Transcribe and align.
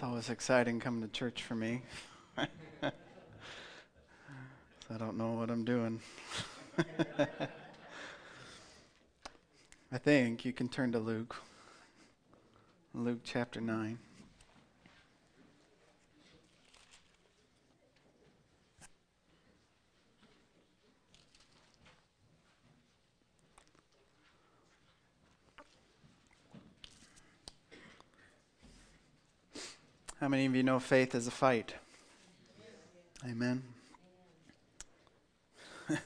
It's 0.00 0.06
always 0.06 0.30
exciting 0.30 0.80
coming 0.80 1.02
to 1.02 1.08
church 1.08 1.42
for 1.42 1.54
me. 1.54 1.82
I 2.38 2.90
don't 4.96 5.18
know 5.18 5.32
what 5.32 5.50
I'm 5.50 5.62
doing. 5.62 6.00
I 9.92 9.98
think 9.98 10.46
you 10.46 10.54
can 10.54 10.70
turn 10.70 10.90
to 10.92 10.98
Luke. 10.98 11.36
Luke 12.94 13.20
chapter 13.24 13.60
9. 13.60 13.98
How 29.54 30.16
many 30.30 30.46
of 30.46 30.54
you 30.54 30.62
know 30.62 30.78
faith 30.78 31.16
is 31.16 31.26
a 31.26 31.30
fight? 31.32 31.74
Amen. 33.28 33.64
you 35.90 35.98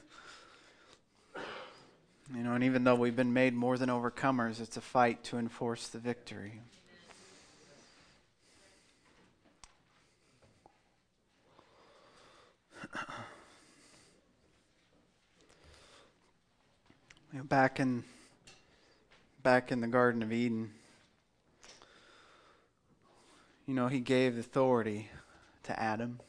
know, 2.33 2.53
and 2.53 2.63
even 2.63 2.83
though 2.83 2.95
we've 2.95 3.15
been 3.15 3.33
made 3.33 3.53
more 3.53 3.77
than 3.77 3.89
overcomers, 3.89 4.59
it's 4.59 4.77
a 4.77 4.81
fight 4.81 5.23
to 5.25 5.37
enforce 5.37 5.87
the 5.87 5.99
victory. 5.99 6.59
You 17.33 17.41
know, 17.41 17.47
back 17.47 17.81
in 17.81 18.05
back 19.43 19.73
in 19.73 19.81
the 19.81 19.87
Garden 19.87 20.23
of 20.23 20.31
Eden, 20.31 20.71
you 23.67 23.73
know, 23.73 23.87
he 23.87 23.99
gave 23.99 24.37
authority 24.37 25.09
to 25.63 25.79
Adam, 25.79 26.19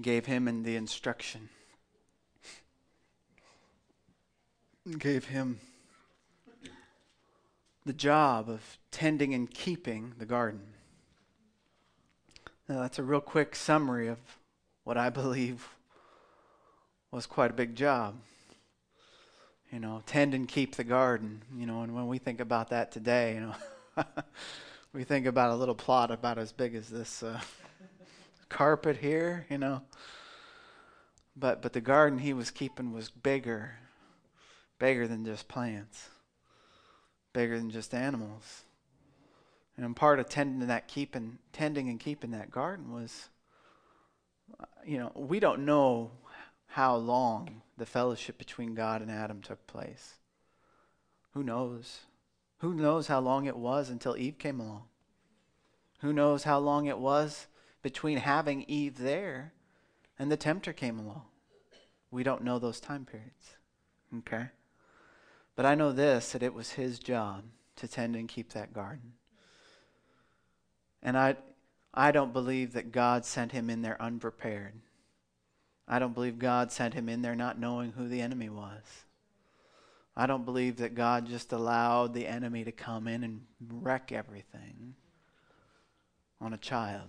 gave 0.00 0.26
him 0.26 0.62
the 0.62 0.76
instruction, 0.76 1.48
gave 4.98 5.26
him 5.26 5.58
the 7.86 7.92
job 7.92 8.48
of 8.48 8.78
tending 8.90 9.34
and 9.34 9.50
keeping 9.50 10.12
the 10.18 10.26
garden. 10.26 10.60
Now, 12.68 12.80
that's 12.80 12.98
a 12.98 13.02
real 13.02 13.20
quick 13.20 13.54
summary 13.54 14.08
of 14.08 14.18
what 14.84 14.96
I 14.96 15.10
believe 15.10 15.68
was 17.10 17.26
quite 17.26 17.50
a 17.50 17.54
big 17.54 17.76
job. 17.76 18.16
You 19.70 19.80
know, 19.80 20.02
tend 20.06 20.34
and 20.34 20.46
keep 20.46 20.76
the 20.76 20.84
garden. 20.84 21.42
You 21.56 21.66
know, 21.66 21.82
and 21.82 21.94
when 21.94 22.06
we 22.06 22.18
think 22.18 22.40
about 22.40 22.70
that 22.70 22.92
today, 22.92 23.34
you 23.34 23.40
know, 23.40 23.54
we 24.94 25.02
think 25.02 25.26
about 25.26 25.50
a 25.50 25.56
little 25.56 25.74
plot 25.74 26.12
about 26.12 26.38
as 26.38 26.52
big 26.52 26.76
as 26.76 26.88
this 26.88 27.24
uh, 27.24 27.40
carpet 28.48 28.96
here, 28.96 29.44
you 29.50 29.58
know. 29.58 29.82
But 31.36 31.60
but 31.60 31.72
the 31.72 31.80
garden 31.80 32.20
he 32.20 32.32
was 32.32 32.52
keeping 32.52 32.92
was 32.92 33.10
bigger, 33.10 33.72
bigger 34.78 35.08
than 35.08 35.24
just 35.24 35.48
plants, 35.48 36.08
bigger 37.32 37.58
than 37.58 37.70
just 37.70 37.92
animals. 37.92 38.62
And 39.76 39.96
part 39.96 40.20
of 40.20 40.28
tending 40.28 40.68
that 40.68 40.86
keeping, 40.86 41.38
tending 41.52 41.88
and 41.88 41.98
keeping 41.98 42.30
that 42.30 42.52
garden 42.52 42.92
was, 42.92 43.28
uh, 44.60 44.66
you 44.86 44.98
know, 44.98 45.10
we 45.16 45.40
don't 45.40 45.64
know 45.64 46.12
how 46.68 46.94
long 46.94 47.62
the 47.76 47.84
fellowship 47.84 48.38
between 48.38 48.76
God 48.76 49.02
and 49.02 49.10
Adam 49.10 49.42
took 49.42 49.66
place. 49.66 50.14
Who 51.32 51.42
knows? 51.42 52.02
Who 52.58 52.74
knows 52.74 53.06
how 53.06 53.20
long 53.20 53.46
it 53.46 53.56
was 53.56 53.90
until 53.90 54.16
Eve 54.16 54.38
came 54.38 54.60
along? 54.60 54.84
Who 56.00 56.12
knows 56.12 56.44
how 56.44 56.58
long 56.58 56.86
it 56.86 56.98
was 56.98 57.46
between 57.82 58.18
having 58.18 58.62
Eve 58.62 58.98
there 58.98 59.52
and 60.18 60.30
the 60.30 60.36
tempter 60.36 60.72
came 60.72 60.98
along? 60.98 61.24
We 62.10 62.22
don't 62.22 62.44
know 62.44 62.58
those 62.58 62.80
time 62.80 63.04
periods. 63.04 63.56
Okay? 64.18 64.46
But 65.56 65.66
I 65.66 65.74
know 65.74 65.92
this 65.92 66.32
that 66.32 66.42
it 66.42 66.54
was 66.54 66.72
his 66.72 66.98
job 66.98 67.44
to 67.76 67.88
tend 67.88 68.16
and 68.16 68.28
keep 68.28 68.52
that 68.52 68.72
garden. 68.72 69.14
And 71.02 71.18
I 71.18 71.36
I 71.92 72.10
don't 72.10 72.32
believe 72.32 72.72
that 72.72 72.92
God 72.92 73.24
sent 73.24 73.52
him 73.52 73.70
in 73.70 73.82
there 73.82 74.00
unprepared. 74.02 74.74
I 75.86 75.98
don't 75.98 76.14
believe 76.14 76.38
God 76.38 76.72
sent 76.72 76.94
him 76.94 77.08
in 77.08 77.22
there 77.22 77.36
not 77.36 77.58
knowing 77.58 77.92
who 77.92 78.08
the 78.08 78.20
enemy 78.20 78.48
was. 78.48 79.04
I 80.16 80.26
don't 80.26 80.44
believe 80.44 80.76
that 80.76 80.94
God 80.94 81.26
just 81.26 81.52
allowed 81.52 82.14
the 82.14 82.26
enemy 82.26 82.64
to 82.64 82.72
come 82.72 83.08
in 83.08 83.24
and 83.24 83.42
wreck 83.68 84.12
everything 84.12 84.94
on 86.40 86.52
a 86.52 86.58
child. 86.58 87.08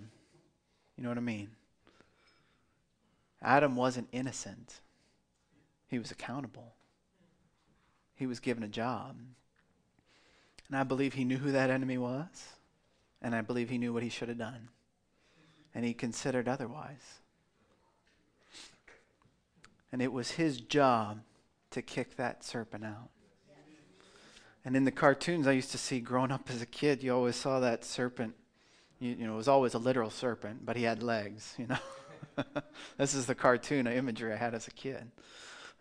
You 0.97 1.03
know 1.03 1.09
what 1.09 1.17
I 1.17 1.21
mean? 1.21 1.49
Adam 3.41 3.75
wasn't 3.75 4.07
innocent, 4.11 4.79
he 5.87 5.99
was 5.99 6.09
accountable, 6.09 6.73
he 8.15 8.25
was 8.25 8.39
given 8.39 8.63
a 8.63 8.67
job. 8.67 9.17
And 10.67 10.75
I 10.75 10.83
believe 10.83 11.13
he 11.13 11.25
knew 11.25 11.37
who 11.37 11.51
that 11.51 11.69
enemy 11.69 11.99
was, 11.99 12.55
and 13.21 13.35
I 13.35 13.41
believe 13.41 13.69
he 13.69 13.77
knew 13.77 13.93
what 13.93 14.01
he 14.01 14.09
should 14.09 14.29
have 14.29 14.39
done, 14.39 14.69
and 15.75 15.85
he 15.85 15.93
considered 15.93 16.47
otherwise. 16.47 17.19
And 19.91 20.01
it 20.01 20.11
was 20.11 20.31
his 20.31 20.59
job 20.59 21.19
to 21.75 21.81
kick 21.81 22.15
that 22.15 22.43
serpent 22.43 22.83
out. 22.83 23.09
And 24.65 24.75
in 24.75 24.83
the 24.83 24.91
cartoons 24.91 25.45
I 25.45 25.51
used 25.51 25.71
to 25.71 25.77
see 25.77 25.99
growing 25.99 26.31
up 26.31 26.49
as 26.49 26.61
a 26.61 26.65
kid, 26.65 27.03
you 27.03 27.13
always 27.13 27.35
saw 27.35 27.59
that 27.59 27.85
serpent. 27.85 28.33
You, 28.99 29.11
you 29.11 29.27
know, 29.27 29.33
it 29.33 29.37
was 29.37 29.47
always 29.47 29.75
a 29.75 29.77
literal 29.77 30.09
serpent, 30.09 30.65
but 30.65 30.75
he 30.75 30.83
had 30.83 31.03
legs, 31.03 31.53
you 31.57 31.67
know. 31.67 31.77
this 32.97 33.13
is 33.13 33.27
the 33.27 33.35
cartoon 33.35 33.85
imagery 33.85 34.33
I 34.33 34.37
had 34.37 34.55
as 34.55 34.67
a 34.67 34.71
kid. 34.71 35.11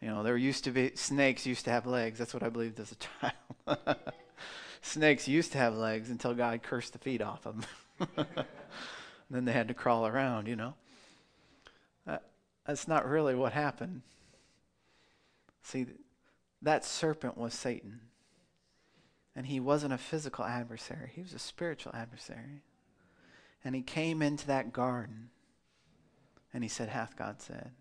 You 0.02 0.08
know, 0.08 0.22
there 0.22 0.36
used 0.36 0.64
to 0.64 0.70
be 0.70 0.92
snakes 0.96 1.46
used 1.46 1.64
to 1.64 1.70
have 1.70 1.86
legs. 1.86 2.18
That's 2.18 2.34
what 2.34 2.42
I 2.42 2.50
believed 2.50 2.78
as 2.78 2.92
a 2.92 2.96
child. 3.76 3.96
snakes 4.82 5.26
used 5.26 5.52
to 5.52 5.58
have 5.58 5.74
legs 5.74 6.10
until 6.10 6.34
God 6.34 6.62
cursed 6.62 6.92
the 6.92 6.98
feet 6.98 7.22
off 7.22 7.46
of 7.46 7.66
them. 7.96 8.26
then 9.30 9.44
they 9.44 9.52
had 9.52 9.68
to 9.68 9.74
crawl 9.74 10.06
around, 10.06 10.46
you 10.48 10.56
know. 10.56 10.74
Uh, 12.06 12.18
that's 12.66 12.86
not 12.86 13.08
really 13.08 13.34
what 13.34 13.52
happened. 13.52 14.02
See, 15.64 15.86
that 16.62 16.84
serpent 16.84 17.36
was 17.36 17.54
Satan. 17.54 18.00
And 19.34 19.46
he 19.46 19.58
wasn't 19.58 19.92
a 19.92 19.98
physical 19.98 20.44
adversary, 20.44 21.10
he 21.12 21.22
was 21.22 21.32
a 21.32 21.38
spiritual 21.40 21.92
adversary. 21.94 22.62
And 23.64 23.74
he 23.74 23.82
came 23.82 24.22
into 24.22 24.46
that 24.46 24.72
garden 24.72 25.30
and 26.52 26.62
he 26.62 26.68
said, 26.68 26.90
Hath 26.90 27.16
God 27.16 27.40
said. 27.40 27.72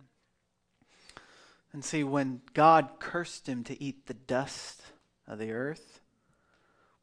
And 1.73 1.83
see, 1.83 2.03
when 2.03 2.41
God 2.53 2.89
cursed 2.99 3.47
him 3.47 3.63
to 3.65 3.83
eat 3.83 4.05
the 4.05 4.13
dust 4.13 4.81
of 5.27 5.39
the 5.39 5.51
earth, 5.51 5.99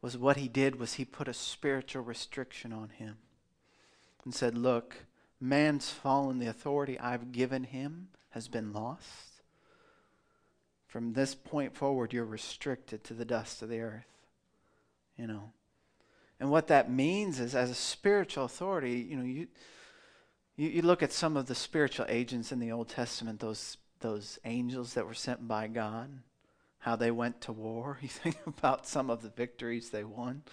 was 0.01 0.17
what 0.17 0.37
he 0.37 0.47
did 0.47 0.79
was 0.79 0.93
he 0.93 1.05
put 1.05 1.27
a 1.27 1.33
spiritual 1.33 2.03
restriction 2.03 2.73
on 2.73 2.89
him 2.89 3.17
and 4.23 4.33
said, 4.33 4.57
Look, 4.57 4.95
man's 5.39 5.91
fallen, 5.91 6.39
the 6.39 6.47
authority 6.47 6.99
I've 6.99 7.31
given 7.31 7.65
him 7.65 8.07
has 8.31 8.47
been 8.47 8.73
lost. 8.73 9.30
From 10.91 11.13
this 11.13 11.33
point 11.33 11.73
forward, 11.73 12.11
you're 12.11 12.25
restricted 12.25 13.05
to 13.05 13.13
the 13.13 13.23
dust 13.23 13.61
of 13.61 13.69
the 13.69 13.79
earth. 13.79 14.03
You 15.15 15.25
know. 15.25 15.53
And 16.37 16.51
what 16.51 16.67
that 16.67 16.91
means 16.91 17.39
is, 17.39 17.55
as 17.55 17.69
a 17.69 17.75
spiritual 17.75 18.43
authority, 18.43 19.07
you 19.09 19.15
know, 19.15 19.23
you, 19.23 19.47
you, 20.57 20.67
you 20.67 20.81
look 20.81 21.01
at 21.01 21.13
some 21.13 21.37
of 21.37 21.45
the 21.45 21.55
spiritual 21.55 22.07
agents 22.09 22.51
in 22.51 22.59
the 22.59 22.73
Old 22.73 22.89
Testament, 22.89 23.39
those, 23.39 23.77
those 24.01 24.37
angels 24.43 24.93
that 24.95 25.07
were 25.07 25.13
sent 25.13 25.47
by 25.47 25.67
God, 25.67 26.09
how 26.79 26.97
they 26.97 27.11
went 27.11 27.39
to 27.41 27.53
war. 27.53 27.97
You 28.01 28.09
think 28.09 28.39
about 28.45 28.85
some 28.85 29.09
of 29.09 29.21
the 29.21 29.29
victories 29.29 29.91
they 29.91 30.03
won. 30.03 30.43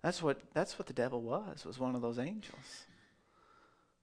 That's 0.00 0.22
what, 0.22 0.42
that's 0.54 0.78
what 0.78 0.86
the 0.86 0.92
devil 0.92 1.22
was, 1.22 1.64
was 1.64 1.80
one 1.80 1.96
of 1.96 2.02
those 2.02 2.20
angels. 2.20 2.84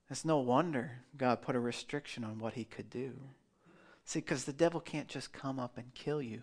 It's 0.09 0.25
no 0.25 0.39
wonder 0.39 1.03
God 1.15 1.41
put 1.41 1.55
a 1.55 1.59
restriction 1.59 2.25
on 2.25 2.39
what 2.39 2.55
he 2.55 2.65
could 2.65 2.89
do. 2.89 3.13
See, 4.05 4.19
because 4.19 4.43
the 4.43 4.53
devil 4.53 4.79
can't 4.79 5.07
just 5.07 5.31
come 5.31 5.59
up 5.59 5.77
and 5.77 5.93
kill 5.93 6.21
you. 6.21 6.41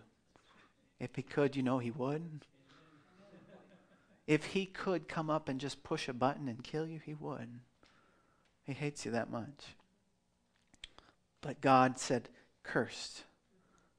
If 0.98 1.16
he 1.16 1.22
could, 1.22 1.56
you 1.56 1.62
know 1.62 1.78
he 1.78 1.90
would. 1.90 2.44
If 4.26 4.46
he 4.46 4.66
could 4.66 5.08
come 5.08 5.28
up 5.28 5.48
and 5.48 5.58
just 5.58 5.82
push 5.82 6.08
a 6.08 6.12
button 6.12 6.48
and 6.48 6.62
kill 6.62 6.86
you, 6.86 7.00
he 7.04 7.14
would. 7.14 7.48
He 8.64 8.72
hates 8.72 9.04
you 9.04 9.10
that 9.10 9.30
much. 9.30 9.74
But 11.40 11.60
God 11.60 11.98
said, 11.98 12.28
cursed. 12.62 13.24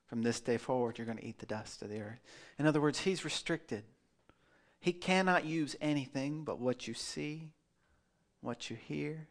From 0.08 0.22
this 0.22 0.40
day 0.40 0.58
forward, 0.58 0.98
you're 0.98 1.06
going 1.06 1.18
to 1.18 1.26
eat 1.26 1.40
the 1.40 1.46
dust 1.46 1.82
of 1.82 1.90
the 1.90 2.02
earth. 2.02 2.22
In 2.60 2.68
other 2.68 2.82
words, 2.82 3.00
he's 3.00 3.26
restricted. 3.26 3.84
He 4.80 4.94
cannot 4.94 5.46
use 5.46 5.76
anything 5.80 6.44
but 6.44 6.60
what 6.60 6.88
you 6.88 6.94
see, 6.94 7.50
what 8.42 8.70
you 8.70 8.76
hear, 8.76 9.28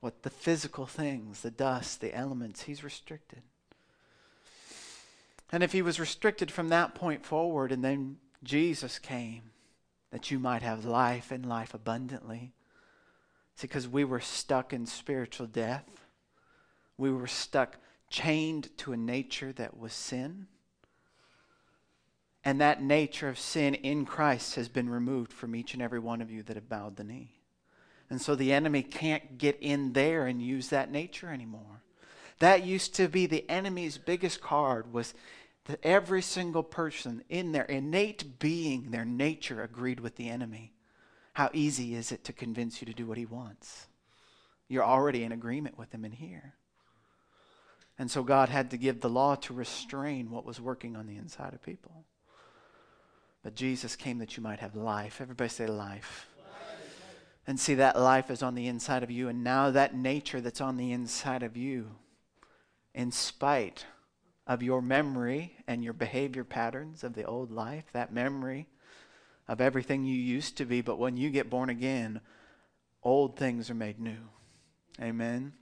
what 0.00 0.22
the 0.22 0.30
physical 0.30 0.86
things, 0.86 1.40
the 1.40 1.50
dust, 1.50 2.00
the 2.00 2.14
elements, 2.14 2.62
he's 2.62 2.84
restricted. 2.84 3.42
And 5.52 5.62
if 5.62 5.72
he 5.72 5.82
was 5.82 6.00
restricted 6.00 6.50
from 6.50 6.68
that 6.68 6.94
point 6.94 7.24
forward 7.24 7.72
and 7.72 7.84
then 7.84 8.18
Jesus 8.42 8.98
came 8.98 9.50
that 10.10 10.30
you 10.30 10.38
might 10.38 10.62
have 10.62 10.84
life 10.84 11.30
and 11.30 11.44
life 11.46 11.74
abundantly. 11.74 12.52
See, 13.56 13.66
because 13.66 13.88
we 13.88 14.04
were 14.04 14.20
stuck 14.20 14.72
in 14.72 14.86
spiritual 14.86 15.46
death. 15.46 16.06
We 16.96 17.12
were 17.12 17.26
stuck, 17.26 17.76
chained 18.08 18.76
to 18.78 18.92
a 18.92 18.96
nature 18.96 19.52
that 19.52 19.78
was 19.78 19.92
sin. 19.92 20.46
And 22.44 22.60
that 22.60 22.82
nature 22.82 23.28
of 23.28 23.38
sin 23.38 23.74
in 23.74 24.06
Christ 24.06 24.54
has 24.54 24.68
been 24.68 24.88
removed 24.88 25.32
from 25.32 25.56
each 25.56 25.74
and 25.74 25.82
every 25.82 25.98
one 25.98 26.22
of 26.22 26.30
you 26.30 26.42
that 26.44 26.56
have 26.56 26.68
bowed 26.68 26.96
the 26.96 27.04
knee. 27.04 27.35
And 28.08 28.20
so 28.20 28.34
the 28.34 28.52
enemy 28.52 28.82
can't 28.82 29.36
get 29.38 29.58
in 29.60 29.92
there 29.92 30.26
and 30.26 30.40
use 30.40 30.68
that 30.68 30.90
nature 30.90 31.30
anymore. 31.30 31.82
That 32.38 32.64
used 32.64 32.94
to 32.96 33.08
be 33.08 33.26
the 33.26 33.48
enemy's 33.50 33.98
biggest 33.98 34.40
card 34.40 34.92
was 34.92 35.14
that 35.64 35.80
every 35.82 36.22
single 36.22 36.62
person 36.62 37.24
in 37.28 37.52
their 37.52 37.64
innate 37.64 38.38
being, 38.38 38.90
their 38.90 39.04
nature 39.04 39.62
agreed 39.62 40.00
with 40.00 40.16
the 40.16 40.28
enemy. 40.28 40.72
How 41.32 41.50
easy 41.52 41.94
is 41.94 42.12
it 42.12 42.24
to 42.24 42.32
convince 42.32 42.80
you 42.80 42.86
to 42.86 42.94
do 42.94 43.06
what 43.06 43.18
he 43.18 43.26
wants? 43.26 43.86
You're 44.68 44.84
already 44.84 45.22
in 45.22 45.32
agreement 45.32 45.78
with 45.78 45.92
him 45.92 46.04
in 46.04 46.12
here. 46.12 46.54
And 47.98 48.10
so 48.10 48.22
God 48.22 48.48
had 48.48 48.70
to 48.70 48.76
give 48.76 49.00
the 49.00 49.08
law 49.08 49.34
to 49.36 49.54
restrain 49.54 50.30
what 50.30 50.44
was 50.44 50.60
working 50.60 50.96
on 50.96 51.06
the 51.06 51.16
inside 51.16 51.54
of 51.54 51.62
people. 51.62 52.04
But 53.42 53.54
Jesus 53.54 53.96
came 53.96 54.18
that 54.18 54.36
you 54.36 54.42
might 54.42 54.60
have 54.60 54.76
life. 54.76 55.20
Everybody 55.20 55.48
say 55.48 55.66
life. 55.66 56.26
And 57.46 57.60
see, 57.60 57.74
that 57.74 57.98
life 57.98 58.30
is 58.30 58.42
on 58.42 58.54
the 58.54 58.66
inside 58.66 59.02
of 59.02 59.10
you. 59.10 59.28
And 59.28 59.44
now 59.44 59.70
that 59.70 59.94
nature 59.94 60.40
that's 60.40 60.60
on 60.60 60.76
the 60.76 60.92
inside 60.92 61.42
of 61.42 61.56
you, 61.56 61.92
in 62.94 63.12
spite 63.12 63.86
of 64.46 64.62
your 64.62 64.82
memory 64.82 65.56
and 65.66 65.84
your 65.84 65.92
behavior 65.92 66.44
patterns 66.44 67.04
of 67.04 67.14
the 67.14 67.24
old 67.24 67.52
life, 67.52 67.84
that 67.92 68.12
memory 68.12 68.66
of 69.48 69.60
everything 69.60 70.04
you 70.04 70.16
used 70.16 70.56
to 70.56 70.64
be, 70.64 70.80
but 70.80 70.98
when 70.98 71.16
you 71.16 71.30
get 71.30 71.50
born 71.50 71.70
again, 71.70 72.20
old 73.02 73.36
things 73.36 73.70
are 73.70 73.74
made 73.74 74.00
new. 74.00 74.28
Amen. 75.00 75.52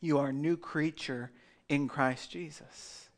You 0.00 0.18
are 0.18 0.28
a 0.28 0.32
new 0.32 0.56
creature 0.56 1.32
in 1.68 1.88
Christ 1.88 2.30
Jesus. 2.30 3.08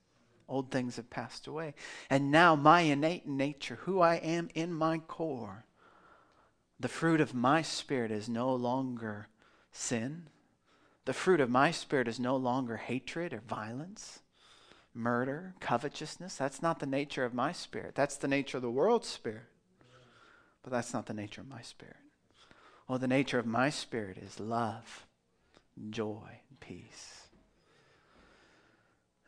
Old 0.49 0.71
things 0.71 0.97
have 0.97 1.11
passed 1.11 1.47
away. 1.47 1.75
And 2.09 2.31
now 2.31 2.57
my 2.57 2.81
innate 2.83 3.27
nature, 3.27 3.79
who 3.83 4.01
I 4.01 4.15
am 4.15 4.49
in 4.55 4.73
my 4.73 4.99
core, 4.99 5.67
the 6.81 6.89
fruit 6.89 7.21
of 7.21 7.35
my 7.35 7.63
spirit 7.63 8.11
is 8.11 8.29
no 8.29 8.55
longer 8.55 9.29
sin. 9.73 10.29
The 11.05 11.13
fruit 11.13 11.41
of 11.41 11.51
my 11.51 11.71
spirit 11.71 12.09
is 12.09 12.21
no 12.21 12.37
longer 12.37 12.77
hatred 12.77 13.33
or 13.33 13.41
violence 13.41 14.21
murder, 14.95 15.55
covetousness. 15.61 16.37
That's 16.37 16.61
not 16.61 16.81
the 16.81 16.87
nature 16.87 17.25
of 17.25 17.33
my 17.33 17.53
spirit. 17.53 17.95
That's 17.95 18.17
the 18.17 18.29
nature 18.29 18.59
of 18.59 18.63
the 18.63 18.71
world's 18.71 19.09
spirit. 19.09 19.45
But 20.63 20.73
that's 20.73 20.93
not 20.93 21.07
the 21.07 21.15
nature 21.15 21.41
of 21.41 21.49
my 21.49 21.63
spirit. 21.63 21.97
Well, 22.89 22.99
the 22.99 23.07
nature 23.07 23.39
of 23.39 23.47
my 23.47 23.71
spirit 23.71 24.19
is 24.19 24.41
love, 24.41 25.07
joy, 25.91 26.41
peace. 26.61 27.29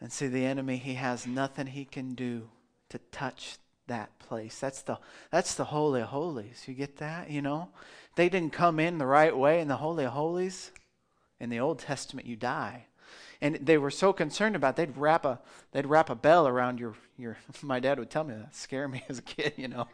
And 0.00 0.10
see, 0.10 0.28
the 0.28 0.46
enemy, 0.46 0.78
he 0.78 0.94
has 0.94 1.26
nothing 1.26 1.68
he 1.68 1.84
can 1.84 2.14
do 2.14 2.48
to 2.88 2.98
touch 3.12 3.58
that 3.90 4.18
place. 4.18 4.58
That's 4.58 4.82
the 4.82 4.98
that's 5.30 5.54
the 5.54 5.66
holy 5.66 6.00
of 6.00 6.08
holies. 6.08 6.64
You 6.66 6.74
get 6.74 6.96
that? 6.96 7.30
You 7.30 7.42
know, 7.42 7.68
they 8.16 8.28
didn't 8.28 8.52
come 8.52 8.80
in 8.80 8.98
the 8.98 9.06
right 9.06 9.36
way 9.36 9.60
in 9.60 9.68
the 9.68 9.76
holy 9.76 10.04
of 10.04 10.12
holies. 10.12 10.72
In 11.38 11.48
the 11.48 11.60
Old 11.60 11.78
Testament, 11.78 12.26
you 12.26 12.36
die 12.36 12.86
and 13.40 13.56
they 13.56 13.78
were 13.78 13.90
so 13.90 14.12
concerned 14.12 14.54
about 14.54 14.70
it, 14.70 14.76
they'd 14.76 14.96
wrap 14.96 15.24
a 15.24 15.40
they'd 15.72 15.86
wrap 15.86 16.10
a 16.10 16.14
bell 16.14 16.46
around 16.46 16.78
your 16.78 16.94
your 17.16 17.36
my 17.62 17.80
dad 17.80 17.98
would 17.98 18.10
tell 18.10 18.24
me 18.24 18.34
that 18.34 18.54
scare 18.54 18.88
me 18.88 19.02
as 19.08 19.18
a 19.18 19.22
kid 19.22 19.52
you 19.56 19.68
know 19.68 19.86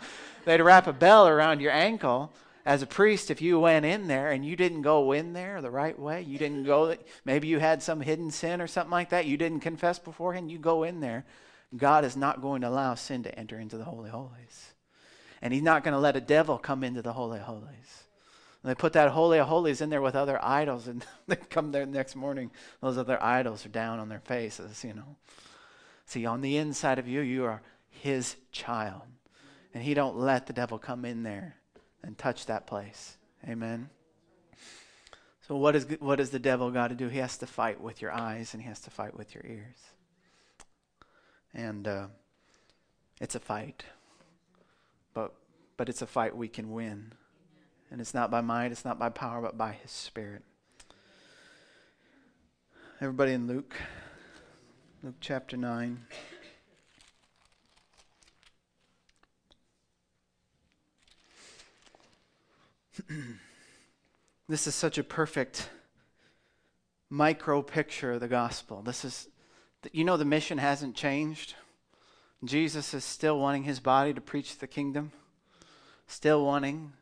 they'd 0.44 0.60
wrap 0.60 0.86
a 0.86 0.92
bell 0.92 1.28
around 1.28 1.60
your 1.60 1.72
ankle 1.72 2.32
as 2.64 2.82
a 2.82 2.86
priest 2.86 3.30
if 3.30 3.40
you 3.40 3.60
went 3.60 3.86
in 3.86 4.08
there 4.08 4.30
and 4.30 4.44
you 4.44 4.56
didn't 4.56 4.82
go 4.82 5.12
in 5.12 5.32
there 5.32 5.60
the 5.62 5.70
right 5.70 5.98
way 5.98 6.22
you 6.22 6.38
didn't 6.38 6.64
go 6.64 6.94
maybe 7.24 7.46
you 7.46 7.58
had 7.58 7.82
some 7.82 8.00
hidden 8.00 8.30
sin 8.30 8.60
or 8.60 8.66
something 8.66 8.90
like 8.90 9.10
that 9.10 9.26
you 9.26 9.36
didn't 9.36 9.60
confess 9.60 9.98
beforehand 9.98 10.50
you 10.50 10.58
go 10.58 10.82
in 10.82 11.00
there 11.00 11.24
god 11.76 12.04
is 12.04 12.16
not 12.16 12.40
going 12.40 12.60
to 12.60 12.68
allow 12.68 12.94
sin 12.94 13.22
to 13.22 13.38
enter 13.38 13.58
into 13.58 13.76
the 13.76 13.84
holy 13.84 14.10
holies 14.10 14.72
and 15.42 15.52
he's 15.52 15.62
not 15.62 15.84
going 15.84 15.92
to 15.92 16.00
let 16.00 16.16
a 16.16 16.20
devil 16.20 16.58
come 16.58 16.82
into 16.82 17.02
the 17.02 17.12
holy 17.12 17.38
holies 17.38 18.04
and 18.66 18.72
they 18.72 18.74
put 18.74 18.94
that 18.94 19.10
Holy 19.10 19.38
of 19.38 19.46
Holies 19.46 19.80
in 19.80 19.90
there 19.90 20.02
with 20.02 20.16
other 20.16 20.44
idols, 20.44 20.88
and 20.88 21.06
they 21.28 21.36
come 21.36 21.70
there 21.70 21.86
the 21.86 21.92
next 21.92 22.16
morning, 22.16 22.50
those 22.80 22.98
other 22.98 23.22
idols 23.22 23.64
are 23.64 23.68
down 23.68 24.00
on 24.00 24.08
their 24.08 24.18
faces, 24.18 24.82
you 24.82 24.92
know. 24.92 25.14
See, 26.04 26.26
on 26.26 26.40
the 26.40 26.56
inside 26.56 26.98
of 26.98 27.06
you, 27.06 27.20
you 27.20 27.44
are 27.44 27.62
his 27.88 28.34
child. 28.50 29.02
And 29.72 29.84
he 29.84 29.94
don't 29.94 30.16
let 30.16 30.46
the 30.46 30.52
devil 30.52 30.78
come 30.78 31.04
in 31.04 31.22
there 31.22 31.54
and 32.02 32.18
touch 32.18 32.46
that 32.46 32.66
place. 32.66 33.16
Amen. 33.48 33.88
So 35.46 35.56
what 35.56 35.76
is 35.76 35.86
what 36.00 36.18
the 36.18 36.38
devil 36.40 36.72
got 36.72 36.88
to 36.88 36.96
do? 36.96 37.06
He 37.06 37.18
has 37.18 37.38
to 37.38 37.46
fight 37.46 37.80
with 37.80 38.02
your 38.02 38.10
eyes 38.10 38.52
and 38.52 38.60
he 38.60 38.68
has 38.68 38.80
to 38.80 38.90
fight 38.90 39.16
with 39.16 39.32
your 39.32 39.44
ears. 39.46 39.78
And 41.54 41.88
uh, 41.88 42.06
it's 43.20 43.34
a 43.34 43.40
fight, 43.40 43.84
but 45.14 45.34
but 45.76 45.88
it's 45.88 46.02
a 46.02 46.06
fight 46.06 46.36
we 46.36 46.48
can 46.48 46.70
win. 46.72 47.12
And 47.90 48.00
it's 48.00 48.14
not 48.14 48.30
by 48.30 48.40
might, 48.40 48.72
it's 48.72 48.84
not 48.84 48.98
by 48.98 49.08
power, 49.08 49.40
but 49.40 49.56
by 49.56 49.72
his 49.72 49.90
spirit. 49.90 50.42
Everybody 53.00 53.32
in 53.32 53.46
Luke, 53.46 53.74
Luke 55.02 55.16
chapter 55.20 55.56
9. 55.56 56.00
this 64.48 64.66
is 64.66 64.74
such 64.74 64.96
a 64.98 65.04
perfect 65.04 65.68
micro 67.10 67.62
picture 67.62 68.12
of 68.12 68.20
the 68.20 68.28
gospel. 68.28 68.82
This 68.82 69.04
is, 69.04 69.28
you 69.92 70.04
know, 70.04 70.16
the 70.16 70.24
mission 70.24 70.58
hasn't 70.58 70.94
changed. 70.94 71.54
Jesus 72.44 72.94
is 72.94 73.04
still 73.04 73.38
wanting 73.38 73.64
his 73.64 73.80
body 73.80 74.12
to 74.14 74.20
preach 74.20 74.58
the 74.58 74.66
kingdom, 74.66 75.12
still 76.06 76.44
wanting 76.44 76.92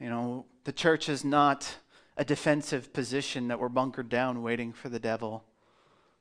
you 0.00 0.08
know, 0.08 0.46
the 0.64 0.72
church 0.72 1.10
is 1.10 1.24
not 1.24 1.76
a 2.16 2.24
defensive 2.24 2.92
position 2.92 3.48
that 3.48 3.60
we're 3.60 3.68
bunkered 3.68 4.08
down 4.08 4.42
waiting 4.42 4.72
for 4.72 4.88
the 4.88 4.98
devil, 4.98 5.44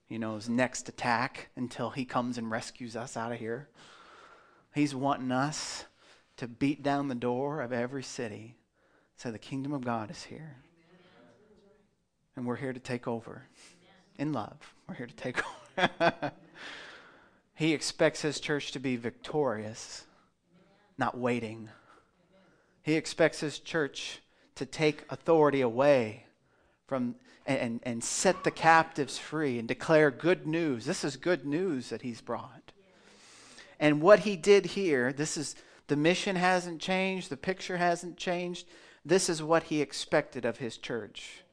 you 0.09 0.19
know, 0.19 0.35
his 0.35 0.49
next 0.49 0.89
attack 0.89 1.49
until 1.55 1.89
he 1.89 2.03
comes 2.03 2.37
and 2.37 2.51
rescues 2.51 2.97
us 2.97 3.15
out 3.15 3.31
of 3.31 3.39
here. 3.39 3.69
He's 4.75 4.93
wanting 4.93 5.31
us 5.31 5.85
to 6.37 6.47
beat 6.47 6.83
down 6.83 7.07
the 7.07 7.15
door 7.15 7.61
of 7.61 7.71
every 7.71 8.03
city. 8.03 8.57
So 9.15 9.31
the 9.31 9.39
kingdom 9.39 9.73
of 9.73 9.85
God 9.85 10.11
is 10.11 10.23
here. 10.23 10.57
And 12.35 12.45
we're 12.45 12.57
here 12.57 12.73
to 12.73 12.79
take 12.79 13.07
over 13.07 13.43
in 14.17 14.33
love. 14.33 14.57
We're 14.87 14.95
here 14.95 15.07
to 15.07 15.15
take 15.15 15.37
over. 15.39 15.47
he 17.55 17.73
expects 17.73 18.21
his 18.21 18.39
church 18.39 18.71
to 18.71 18.79
be 18.79 18.95
victorious, 18.95 20.05
not 20.97 21.17
waiting. 21.17 21.69
He 22.81 22.95
expects 22.95 23.39
his 23.39 23.59
church 23.59 24.21
to 24.55 24.65
take 24.65 25.05
authority 25.09 25.61
away 25.61 26.25
from 26.87 27.15
and, 27.45 27.79
and 27.83 28.03
set 28.03 28.43
the 28.43 28.51
captives 28.51 29.17
free 29.17 29.57
and 29.57 29.67
declare 29.67 30.11
good 30.11 30.45
news. 30.45 30.85
This 30.85 31.03
is 31.03 31.17
good 31.17 31.45
news 31.45 31.89
that 31.89 32.03
he's 32.03 32.21
brought. 32.21 32.71
And 33.79 34.01
what 34.01 34.19
he 34.19 34.35
did 34.35 34.67
here, 34.67 35.11
this 35.11 35.35
is 35.35 35.55
the 35.87 35.95
mission 35.95 36.35
hasn't 36.35 36.79
changed, 36.79 37.29
the 37.29 37.37
picture 37.37 37.77
hasn't 37.77 38.17
changed. 38.17 38.67
This 39.03 39.29
is 39.29 39.41
what 39.41 39.63
he 39.63 39.81
expected 39.81 40.45
of 40.45 40.57
his 40.57 40.77
church. 40.77 41.43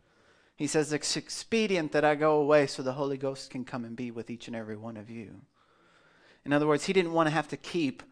He 0.57 0.67
says, 0.67 0.93
It's 0.93 1.17
expedient 1.17 1.93
that 1.93 2.05
I 2.05 2.15
go 2.15 2.41
away 2.41 2.67
so 2.67 2.83
the 2.83 2.95
Holy 2.95 3.19
Ghost 3.19 3.51
can 3.51 3.65
come 3.65 3.85
and 3.85 3.95
be 3.95 4.11
with 4.11 4.31
each 4.31 4.47
and 4.47 4.57
every 4.57 4.77
one 4.77 4.97
of 4.97 5.11
you. 5.11 5.43
In 6.45 6.53
other 6.53 6.67
words, 6.67 6.87
he 6.87 6.93
didn't 6.93 7.13
want 7.13 7.27
to 7.27 7.35
have 7.35 7.49
to 7.49 7.57
keep 7.57 8.03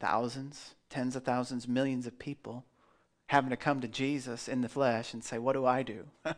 thousands, 0.00 0.74
tens 0.90 1.14
of 1.14 1.24
thousands, 1.24 1.68
millions 1.68 2.06
of 2.06 2.18
people 2.18 2.64
having 3.26 3.50
to 3.50 3.56
come 3.56 3.80
to 3.80 3.88
Jesus 3.88 4.48
in 4.48 4.60
the 4.60 4.68
flesh 4.68 5.14
and 5.14 5.22
say, 5.22 5.38
What 5.38 5.52
do 5.52 5.64
I 5.64 5.82
do? 5.82 6.04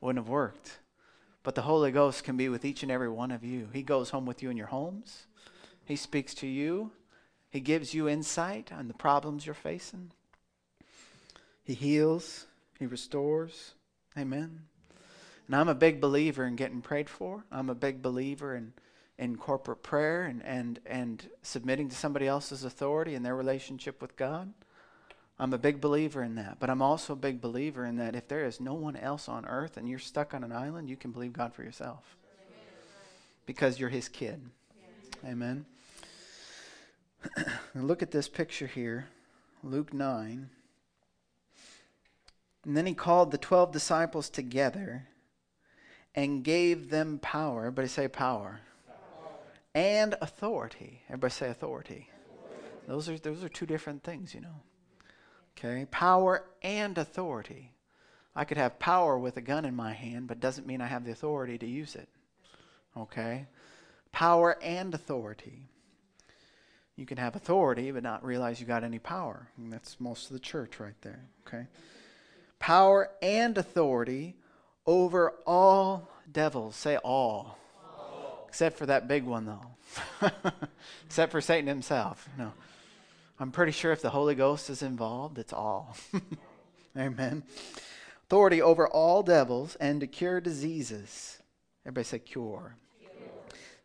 Wouldn't 0.00 0.24
have 0.24 0.28
worked. 0.28 0.78
But 1.42 1.54
the 1.54 1.62
Holy 1.62 1.90
Ghost 1.90 2.24
can 2.24 2.36
be 2.36 2.48
with 2.48 2.64
each 2.64 2.82
and 2.82 2.92
every 2.92 3.08
one 3.08 3.30
of 3.30 3.44
you. 3.44 3.68
He 3.72 3.82
goes 3.82 4.10
home 4.10 4.26
with 4.26 4.42
you 4.42 4.50
in 4.50 4.56
your 4.56 4.68
homes, 4.68 5.26
He 5.84 5.96
speaks 5.96 6.34
to 6.34 6.46
you, 6.46 6.90
He 7.50 7.60
gives 7.60 7.94
you 7.94 8.08
insight 8.08 8.72
on 8.72 8.88
the 8.88 8.94
problems 8.94 9.46
you're 9.46 9.54
facing. 9.54 10.12
He 11.64 11.74
heals, 11.74 12.46
He 12.78 12.86
restores. 12.86 13.74
Amen. 14.16 14.62
And 15.46 15.56
I'm 15.56 15.68
a 15.68 15.74
big 15.74 16.00
believer 16.00 16.44
in 16.44 16.56
getting 16.56 16.80
prayed 16.80 17.08
for. 17.08 17.44
I'm 17.50 17.70
a 17.70 17.74
big 17.74 18.02
believer 18.02 18.54
in 18.54 18.72
in 19.18 19.36
corporate 19.36 19.82
prayer 19.82 20.24
and, 20.24 20.44
and, 20.44 20.80
and 20.86 21.28
submitting 21.42 21.88
to 21.88 21.94
somebody 21.94 22.26
else's 22.26 22.64
authority 22.64 23.14
and 23.14 23.24
their 23.24 23.36
relationship 23.36 24.00
with 24.02 24.16
God. 24.16 24.52
I'm 25.38 25.52
a 25.52 25.58
big 25.58 25.80
believer 25.80 26.22
in 26.22 26.34
that. 26.36 26.58
But 26.58 26.70
I'm 26.70 26.82
also 26.82 27.12
a 27.12 27.16
big 27.16 27.40
believer 27.40 27.84
in 27.84 27.96
that 27.96 28.16
if 28.16 28.26
there 28.28 28.44
is 28.44 28.60
no 28.60 28.74
one 28.74 28.96
else 28.96 29.28
on 29.28 29.46
earth 29.46 29.76
and 29.76 29.88
you're 29.88 29.98
stuck 29.98 30.34
on 30.34 30.44
an 30.44 30.52
island, 30.52 30.88
you 30.88 30.96
can 30.96 31.12
believe 31.12 31.32
God 31.32 31.54
for 31.54 31.62
yourself. 31.62 32.16
Because 33.46 33.78
you're 33.78 33.90
his 33.90 34.08
kid. 34.08 34.40
Amen. 35.24 35.66
look 37.74 38.02
at 38.02 38.10
this 38.10 38.28
picture 38.28 38.66
here. 38.66 39.08
Luke 39.62 39.92
9. 39.92 40.50
And 42.64 42.76
then 42.76 42.86
he 42.86 42.94
called 42.94 43.30
the 43.30 43.38
12 43.38 43.72
disciples 43.72 44.28
together 44.30 45.08
and 46.14 46.44
gave 46.44 46.90
them 46.90 47.18
power. 47.18 47.60
Everybody 47.60 47.88
say 47.88 48.08
power. 48.08 48.60
power. 48.86 49.32
And 49.74 50.14
authority. 50.20 51.02
Everybody 51.08 51.32
say 51.32 51.48
authority. 51.48 52.08
authority. 52.34 52.86
Those 52.86 53.08
are 53.08 53.18
those 53.18 53.42
are 53.42 53.48
two 53.48 53.66
different 53.66 54.04
things, 54.04 54.34
you 54.34 54.40
know. 54.40 54.62
Okay? 55.58 55.86
Power 55.90 56.44
and 56.62 56.96
authority. 56.98 57.72
I 58.34 58.44
could 58.44 58.56
have 58.56 58.78
power 58.78 59.18
with 59.18 59.36
a 59.36 59.42
gun 59.42 59.64
in 59.64 59.76
my 59.76 59.92
hand, 59.92 60.26
but 60.26 60.40
doesn't 60.40 60.66
mean 60.66 60.80
I 60.80 60.86
have 60.86 61.04
the 61.04 61.12
authority 61.12 61.58
to 61.58 61.66
use 61.66 61.96
it. 61.96 62.08
Okay? 62.96 63.46
Power 64.10 64.56
and 64.62 64.94
authority. 64.94 65.68
You 66.96 67.06
can 67.06 67.18
have 67.18 67.36
authority, 67.36 67.90
but 67.90 68.02
not 68.02 68.24
realize 68.24 68.60
you 68.60 68.66
got 68.66 68.84
any 68.84 68.98
power. 68.98 69.48
And 69.56 69.72
that's 69.72 69.98
most 70.00 70.26
of 70.26 70.34
the 70.34 70.40
church 70.40 70.78
right 70.78 71.00
there. 71.02 71.24
Okay? 71.46 71.66
Power 72.62 73.10
and 73.20 73.58
authority 73.58 74.36
over 74.86 75.34
all 75.44 76.08
devils. 76.30 76.76
Say 76.76 76.96
all. 76.96 77.58
all. 77.84 78.46
Except 78.48 78.78
for 78.78 78.86
that 78.86 79.08
big 79.08 79.24
one, 79.24 79.46
though. 79.46 80.30
Except 81.06 81.32
for 81.32 81.40
Satan 81.40 81.66
himself. 81.66 82.28
No. 82.38 82.52
I'm 83.40 83.50
pretty 83.50 83.72
sure 83.72 83.90
if 83.90 84.00
the 84.00 84.10
Holy 84.10 84.36
Ghost 84.36 84.70
is 84.70 84.80
involved, 84.80 85.38
it's 85.38 85.52
all. 85.52 85.96
Amen. 86.96 87.42
Authority 88.26 88.62
over 88.62 88.86
all 88.86 89.24
devils 89.24 89.74
and 89.80 90.00
to 90.00 90.06
cure 90.06 90.40
diseases. 90.40 91.38
Everybody 91.84 92.04
say 92.04 92.20
cure. 92.20 92.76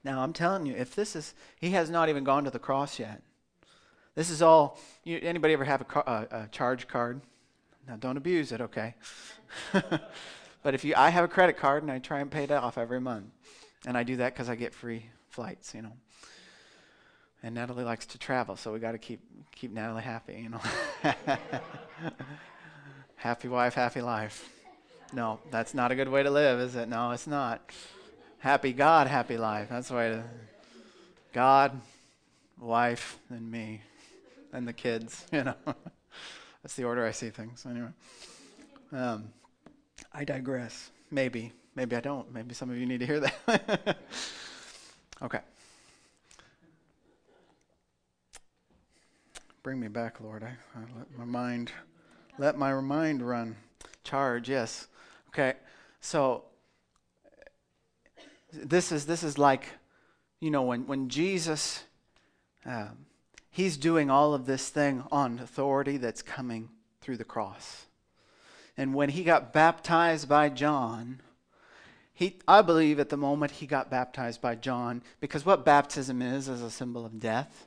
Now, 0.03 0.22
I'm 0.22 0.34
telling 0.34 0.67
you, 0.67 0.75
if 0.75 0.93
this 0.93 1.15
is, 1.15 1.34
he 1.60 1.72
has 1.72 1.89
not 1.89 2.10
even 2.10 2.24
gone 2.24 2.43
to 2.43 2.51
the 2.51 2.60
cross 2.60 3.00
yet. 3.00 3.24
This 4.13 4.29
is 4.29 4.43
all, 4.43 4.77
you, 5.03 5.19
anybody 5.24 5.53
ever 5.53 5.65
have 5.65 5.81
a, 5.81 6.00
a, 6.00 6.27
a 6.43 6.48
charge 6.51 6.88
card? 6.88 7.22
Now, 7.88 7.96
don't 7.96 8.17
abuse 8.17 8.51
it, 8.51 8.60
okay? 8.62 8.96
but 9.72 10.74
if 10.74 10.84
you, 10.84 10.94
I 10.98 11.10
have 11.10 11.24
a 11.24 11.27
credit 11.27 11.58
card 11.58 11.84
and 11.84 11.91
I 11.91 12.00
try 12.00 12.20
and 12.20 12.29
pay 12.29 12.44
it 12.44 12.51
off 12.51 12.77
every 12.77 13.00
month. 13.00 13.27
And 13.86 13.98
I 13.98 14.03
do 14.03 14.17
that 14.17 14.34
because 14.34 14.50
I 14.50 14.56
get 14.56 14.74
free 14.74 15.06
flights, 15.29 15.74
you 15.74 15.82
know. 15.82 15.94
And 17.44 17.56
Natalie 17.56 17.84
likes 17.84 18.06
to 18.08 18.17
travel, 18.17 18.56
so 18.56 18.74
we 18.74 18.79
got 18.79 18.94
to 18.94 18.98
keep 18.98 19.22
keep 19.56 19.72
Natalie 19.72 20.01
happy, 20.01 20.41
you 20.41 20.50
know. 20.50 20.62
happy 23.15 23.48
wife, 23.48 23.75
happy 23.75 24.01
life. 24.01 24.50
No, 25.13 25.39
that's 25.51 25.74
not 25.74 25.91
a 25.91 25.96
good 25.96 26.10
way 26.10 26.24
to 26.24 26.32
live, 26.32 26.60
is 26.60 26.75
it? 26.75 26.89
No, 26.89 27.12
it's 27.12 27.27
not. 27.27 27.62
Happy 28.39 28.74
God, 28.74 29.08
happy 29.08 29.38
life. 29.38 29.70
That's 29.70 29.88
the 29.88 29.96
way 29.96 30.10
to. 30.10 30.24
God, 31.32 31.79
wife, 32.60 33.20
and 33.29 33.50
me, 33.50 33.82
and 34.51 34.67
the 34.67 34.74
kids. 34.74 35.25
You 35.32 35.44
know, 35.44 35.56
that's 36.67 36.75
the 36.75 36.83
order 36.83 37.05
I 37.05 37.12
see 37.12 37.29
things. 37.29 37.65
Anyway, 37.65 37.88
um, 38.91 39.29
I 40.12 40.25
digress. 40.25 40.91
Maybe, 41.09 41.53
maybe 41.75 41.95
I 41.95 42.01
don't. 42.01 42.29
Maybe 42.33 42.53
some 42.53 42.69
of 42.69 42.77
you 42.77 42.86
need 42.86 43.00
to 43.00 43.05
hear 43.05 43.21
that. 43.21 43.97
okay. 45.21 45.39
Bring 49.63 49.79
me 49.79 49.88
back, 49.88 50.19
Lord. 50.19 50.43
I, 50.43 50.57
I 50.77 50.81
let 50.97 51.17
my 51.17 51.24
mind, 51.24 51.71
let 52.38 52.57
my 52.57 52.74
mind 52.81 53.25
run. 53.25 53.55
Charge, 54.03 54.50
yes. 54.50 54.88
Okay. 55.29 55.53
So 56.01 56.43
this 58.51 58.91
is 58.91 59.05
this 59.05 59.24
is 59.24 59.38
like, 59.38 59.67
you 60.41 60.51
know, 60.51 60.63
when 60.63 60.86
when 60.86 61.07
Jesus, 61.07 61.86
um, 62.65 63.05
he's 63.58 63.76
doing 63.76 64.12
all 64.12 64.36
of 64.36 64.46
this 64.46 64.70
thing 64.70 65.04
on 65.12 65.40
authority 65.40 65.98
that's 65.98 66.22
coming 66.22 66.70
through 67.02 67.18
the 67.18 67.24
cross. 67.24 67.88
And 68.78 68.94
when 68.94 69.10
he 69.10 69.24
got 69.24 69.52
baptized 69.52 70.30
by 70.30 70.50
John, 70.50 71.22
he, 72.14 72.38
I 72.48 72.62
believe 72.62 73.00
at 73.00 73.10
the 73.10 73.18
moment 73.18 73.54
he 73.54 73.66
got 73.66 73.90
baptized 73.90 74.42
by 74.42 74.54
John 74.54 75.02
because 75.20 75.44
what 75.44 75.66
baptism 75.66 76.22
is 76.22 76.48
is 76.48 76.62
a 76.62 76.70
symbol 76.70 77.04
of 77.04 77.20
death. 77.20 77.66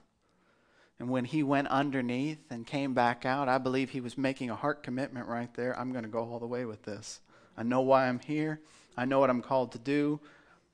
And 1.00 1.10
when 1.10 1.24
he 1.24 1.42
went 1.42 1.66
underneath 1.66 2.38
and 2.50 2.64
came 2.64 2.94
back 2.94 3.26
out, 3.26 3.48
I 3.48 3.58
believe 3.58 3.90
he 3.90 4.00
was 4.00 4.16
making 4.16 4.48
a 4.48 4.54
heart 4.54 4.84
commitment 4.84 5.26
right 5.26 5.52
there. 5.54 5.76
I'm 5.76 5.90
going 5.90 6.04
to 6.04 6.10
go 6.10 6.20
all 6.20 6.38
the 6.38 6.46
way 6.46 6.64
with 6.66 6.84
this. 6.84 7.20
I 7.56 7.64
know 7.64 7.80
why 7.80 8.06
I'm 8.06 8.20
here. 8.20 8.60
I 8.96 9.06
know 9.06 9.18
what 9.18 9.30
I'm 9.30 9.42
called 9.42 9.72
to 9.72 9.78
do 9.78 10.20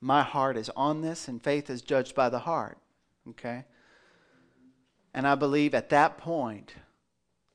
my 0.00 0.22
heart 0.22 0.56
is 0.56 0.70
on 0.76 1.00
this, 1.00 1.26
and 1.26 1.42
faith 1.42 1.70
is 1.70 1.82
judged 1.82 2.14
by 2.14 2.28
the 2.28 2.40
heart. 2.40 2.78
Okay? 3.30 3.64
And 5.16 5.26
I 5.26 5.34
believe 5.34 5.74
at 5.74 5.88
that 5.88 6.18
point, 6.18 6.74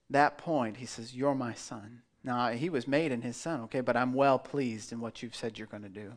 that 0.10 0.40
point, 0.40 0.78
he 0.78 0.88
says, 0.88 1.16
You're 1.16 1.36
my 1.36 1.54
son. 1.54 2.02
Now, 2.24 2.50
he 2.50 2.70
was 2.70 2.88
made 2.88 3.12
in 3.12 3.22
his 3.22 3.38
son, 3.38 3.62
okay, 3.62 3.82
but 3.82 3.96
I'm 3.96 4.14
well 4.14 4.38
pleased 4.38 4.92
in 4.92 5.00
what 5.00 5.24
you've 5.24 5.36
said 5.36 5.58
you're 5.58 5.68
going 5.68 5.84
to 5.84 5.90
do. 5.90 6.14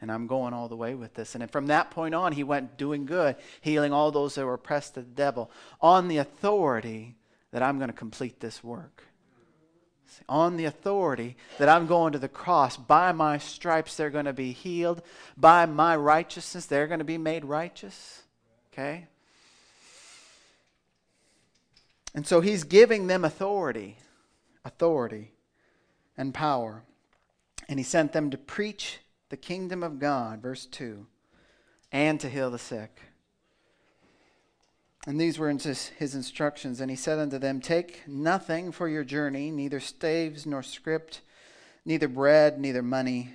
And 0.00 0.10
I'm 0.10 0.26
going 0.26 0.52
all 0.52 0.68
the 0.68 0.76
way 0.76 0.94
with 0.94 1.14
this. 1.14 1.34
And 1.34 1.50
from 1.50 1.66
that 1.68 1.90
point 1.90 2.14
on, 2.14 2.32
he 2.32 2.44
went 2.44 2.76
doing 2.76 3.06
good, 3.06 3.36
healing 3.60 3.92
all 3.92 4.10
those 4.10 4.34
that 4.34 4.44
were 4.44 4.54
oppressed 4.54 4.96
of 4.96 5.04
the 5.04 5.10
devil, 5.14 5.50
on 5.80 6.08
the 6.08 6.18
authority 6.18 7.16
that 7.52 7.62
I'm 7.62 7.78
going 7.78 7.90
to 7.90 7.96
complete 7.96 8.40
this 8.40 8.64
work 8.64 9.04
on 10.28 10.56
the 10.56 10.64
authority 10.64 11.36
that 11.58 11.68
I'm 11.68 11.86
going 11.86 12.12
to 12.12 12.18
the 12.18 12.28
cross. 12.28 12.76
By 12.76 13.12
my 13.12 13.38
stripes, 13.38 13.96
they're 13.96 14.10
going 14.10 14.24
to 14.24 14.32
be 14.32 14.52
healed. 14.52 15.02
By 15.36 15.66
my 15.66 15.96
righteousness, 15.96 16.66
they're 16.66 16.88
going 16.88 16.98
to 16.98 17.04
be 17.04 17.16
made 17.16 17.44
righteous. 17.44 18.22
Okay? 18.72 19.06
And 22.14 22.26
so 22.26 22.40
he's 22.40 22.64
giving 22.64 23.06
them 23.06 23.24
authority, 23.24 23.98
authority 24.64 25.32
and 26.16 26.34
power. 26.34 26.82
And 27.68 27.78
he 27.78 27.84
sent 27.84 28.12
them 28.12 28.30
to 28.30 28.38
preach 28.38 28.98
the 29.28 29.36
kingdom 29.36 29.82
of 29.82 29.98
God, 29.98 30.42
verse 30.42 30.66
2, 30.66 31.06
and 31.92 32.18
to 32.20 32.28
heal 32.28 32.50
the 32.50 32.58
sick. 32.58 33.00
And 35.06 35.20
these 35.20 35.38
were 35.38 35.48
his 35.50 36.14
instructions. 36.14 36.80
And 36.80 36.90
he 36.90 36.96
said 36.96 37.18
unto 37.18 37.38
them, 37.38 37.60
Take 37.60 38.06
nothing 38.06 38.70
for 38.72 38.88
your 38.88 39.04
journey, 39.04 39.50
neither 39.50 39.80
staves 39.80 40.44
nor 40.44 40.62
scrip, 40.62 41.14
neither 41.84 42.08
bread, 42.08 42.60
neither 42.60 42.82
money, 42.82 43.34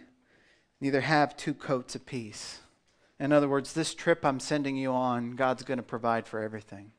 neither 0.79 1.01
have 1.01 1.35
two 1.35 1.53
coats 1.53 1.95
apiece. 1.95 2.59
In 3.19 3.31
other 3.31 3.47
words, 3.47 3.73
this 3.73 3.95
trip 3.95 4.25
I'm 4.25 4.39
sending 4.39 4.75
you 4.75 4.91
on, 4.91 5.31
God's 5.31 5.63
going 5.63 5.77
to 5.77 5.83
provide 5.83 6.27
for 6.27 6.41
everything. 6.41 6.91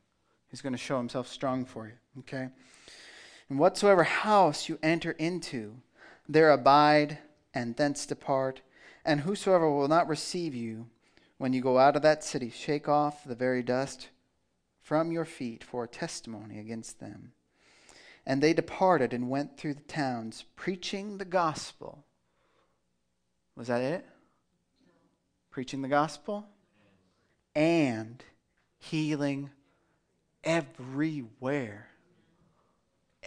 He's 0.49 0.61
going 0.61 0.73
to 0.73 0.77
show 0.77 0.97
himself 0.97 1.27
strong 1.27 1.65
for 1.65 1.87
you. 1.87 1.93
Okay? 2.19 2.49
And 3.49 3.59
whatsoever 3.59 4.03
house 4.03 4.69
you 4.69 4.79
enter 4.81 5.11
into, 5.11 5.77
there 6.27 6.51
abide 6.51 7.19
and 7.53 7.75
thence 7.75 8.05
depart. 8.05 8.61
And 9.05 9.21
whosoever 9.21 9.69
will 9.71 9.87
not 9.87 10.07
receive 10.07 10.53
you 10.53 10.87
when 11.37 11.53
you 11.53 11.61
go 11.61 11.77
out 11.77 11.95
of 11.95 12.01
that 12.01 12.23
city, 12.23 12.49
shake 12.49 12.89
off 12.89 13.23
the 13.23 13.35
very 13.35 13.61
dust 13.61 14.09
from 14.81 15.11
your 15.11 15.25
feet 15.25 15.63
for 15.63 15.83
a 15.83 15.87
testimony 15.87 16.59
against 16.59 16.99
them. 16.99 17.33
And 18.25 18.41
they 18.41 18.53
departed 18.53 19.13
and 19.13 19.29
went 19.29 19.57
through 19.57 19.75
the 19.75 19.81
towns, 19.81 20.45
preaching 20.55 21.17
the 21.17 21.25
gospel. 21.25 22.05
Was 23.55 23.67
that 23.67 23.81
it? 23.81 24.05
Preaching 25.51 25.81
the 25.81 25.87
gospel? 25.87 26.47
And 27.55 28.23
healing 28.79 29.51
everywhere 30.43 31.87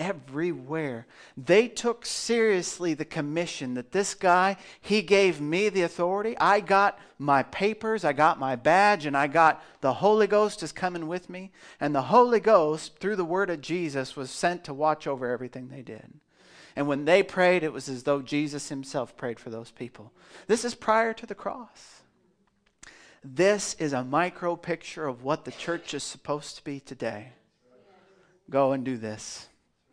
everywhere. 0.00 1.06
They 1.36 1.68
took 1.68 2.06
seriously 2.06 2.94
the 2.94 3.04
commission 3.04 3.74
that 3.74 3.92
this 3.92 4.14
guy, 4.14 4.56
he 4.80 5.02
gave 5.02 5.40
me 5.40 5.68
the 5.68 5.82
authority. 5.82 6.36
I 6.38 6.60
got 6.60 6.98
my 7.18 7.42
papers, 7.42 8.04
I 8.04 8.14
got 8.14 8.38
my 8.38 8.56
badge, 8.56 9.04
and 9.04 9.16
I 9.16 9.26
got 9.26 9.62
the 9.82 9.94
Holy 9.94 10.26
Ghost 10.26 10.62
is 10.62 10.72
coming 10.72 11.06
with 11.06 11.28
me. 11.28 11.52
And 11.78 11.94
the 11.94 12.02
Holy 12.02 12.40
Ghost, 12.40 12.98
through 12.98 13.16
the 13.16 13.24
word 13.24 13.50
of 13.50 13.60
Jesus, 13.60 14.16
was 14.16 14.30
sent 14.30 14.64
to 14.64 14.74
watch 14.74 15.06
over 15.06 15.30
everything 15.30 15.68
they 15.68 15.82
did. 15.82 16.14
And 16.74 16.88
when 16.88 17.04
they 17.04 17.22
prayed, 17.22 17.62
it 17.62 17.72
was 17.72 17.88
as 17.88 18.04
though 18.04 18.22
Jesus 18.22 18.70
himself 18.70 19.16
prayed 19.16 19.38
for 19.38 19.50
those 19.50 19.70
people. 19.70 20.12
This 20.46 20.64
is 20.64 20.74
prior 20.74 21.12
to 21.12 21.26
the 21.26 21.34
cross. 21.34 21.99
This 23.22 23.74
is 23.74 23.92
a 23.92 24.02
micro 24.02 24.56
picture 24.56 25.06
of 25.06 25.22
what 25.22 25.44
the 25.44 25.52
church 25.52 25.92
is 25.92 26.02
supposed 26.02 26.56
to 26.56 26.64
be 26.64 26.80
today. 26.80 27.32
Go 28.48 28.72
and 28.72 28.84
do 28.84 28.96
this. 28.96 29.48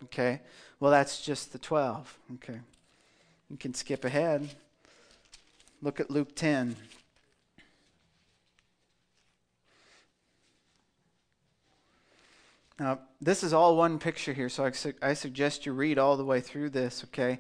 Okay? 0.06 0.42
Well, 0.80 0.92
that's 0.92 1.22
just 1.22 1.52
the 1.52 1.60
12. 1.60 2.18
Okay. 2.36 2.60
You 3.50 3.58
can 3.58 3.74
skip 3.74 4.06
ahead. 4.06 4.50
Look 5.82 6.00
at 6.00 6.10
Luke 6.10 6.36
10. 6.36 6.76
Now, 12.80 13.00
this 13.20 13.44
is 13.44 13.54
all 13.54 13.76
one 13.76 13.98
picture 13.98 14.34
here, 14.34 14.50
so 14.50 14.66
I, 14.66 14.72
su- 14.72 14.94
I 15.02 15.14
suggest 15.14 15.66
you 15.66 15.74
read 15.74 15.98
all 15.98 16.16
the 16.16 16.26
way 16.26 16.42
through 16.42 16.70
this, 16.70 17.04
okay? 17.06 17.40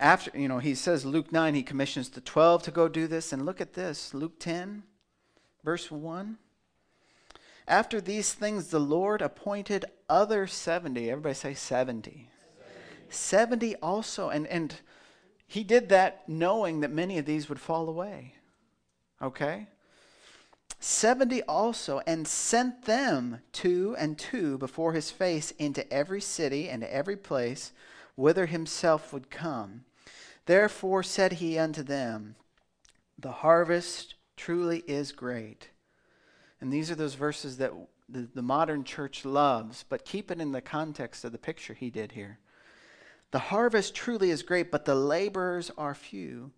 After, 0.00 0.36
you 0.36 0.48
know, 0.48 0.58
he 0.58 0.74
says, 0.74 1.04
Luke 1.04 1.30
9, 1.30 1.54
he 1.54 1.62
commissions 1.62 2.08
the 2.08 2.22
12 2.22 2.62
to 2.64 2.70
go 2.70 2.88
do 2.88 3.06
this. 3.06 3.32
And 3.32 3.44
look 3.44 3.60
at 3.60 3.74
this 3.74 4.14
Luke 4.14 4.40
10, 4.40 4.82
verse 5.64 5.90
1. 5.90 6.36
After 7.66 8.00
these 8.00 8.34
things, 8.34 8.68
the 8.68 8.78
Lord 8.78 9.22
appointed 9.22 9.86
other 10.08 10.46
70. 10.46 11.10
Everybody 11.10 11.34
say 11.34 11.54
70. 11.54 12.28
70, 13.08 13.08
70 13.08 13.76
also. 13.76 14.28
And, 14.28 14.46
and 14.46 14.74
he 15.46 15.64
did 15.64 15.88
that 15.88 16.28
knowing 16.28 16.80
that 16.80 16.90
many 16.90 17.16
of 17.16 17.24
these 17.24 17.48
would 17.48 17.60
fall 17.60 17.88
away. 17.88 18.34
Okay? 19.22 19.68
70 20.80 21.42
also, 21.44 22.02
and 22.06 22.28
sent 22.28 22.84
them 22.84 23.40
two 23.52 23.96
and 23.98 24.18
two 24.18 24.58
before 24.58 24.92
his 24.92 25.10
face 25.10 25.50
into 25.52 25.90
every 25.90 26.20
city 26.20 26.68
and 26.68 26.84
every 26.84 27.16
place 27.16 27.72
whither 28.16 28.44
himself 28.46 29.10
would 29.10 29.30
come. 29.30 29.84
Therefore 30.44 31.02
said 31.02 31.34
he 31.34 31.58
unto 31.58 31.82
them, 31.82 32.36
The 33.18 33.32
harvest 33.32 34.14
truly 34.36 34.82
is 34.86 35.12
great. 35.12 35.68
And 36.60 36.72
these 36.72 36.90
are 36.90 36.94
those 36.94 37.14
verses 37.14 37.58
that 37.58 37.72
the, 38.08 38.28
the 38.34 38.42
modern 38.42 38.84
church 38.84 39.24
loves, 39.24 39.84
but 39.88 40.04
keep 40.04 40.30
it 40.30 40.40
in 40.40 40.52
the 40.52 40.60
context 40.60 41.24
of 41.24 41.32
the 41.32 41.38
picture 41.38 41.74
he 41.74 41.90
did 41.90 42.12
here. 42.12 42.38
The 43.30 43.38
harvest 43.38 43.94
truly 43.94 44.30
is 44.30 44.42
great, 44.42 44.70
but 44.70 44.84
the 44.84 44.94
laborers 44.94 45.70
are 45.76 45.94
few. 45.94 46.52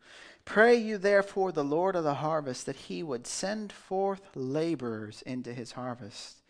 Pray 0.44 0.76
you 0.76 0.98
therefore 0.98 1.50
the 1.50 1.64
Lord 1.64 1.96
of 1.96 2.04
the 2.04 2.14
harvest 2.14 2.66
that 2.66 2.76
he 2.76 3.02
would 3.02 3.26
send 3.26 3.72
forth 3.72 4.20
laborers 4.34 5.22
into 5.22 5.52
his 5.52 5.72
harvest. 5.72 6.42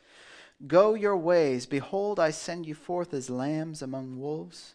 Go 0.67 0.95
your 0.95 1.17
ways. 1.17 1.67
Behold, 1.67 2.19
I 2.19 2.31
send 2.31 2.67
you 2.67 2.75
forth 2.75 3.15
as 3.15 3.31
lambs 3.31 3.83
among 3.83 4.19
wolves. 4.19 4.75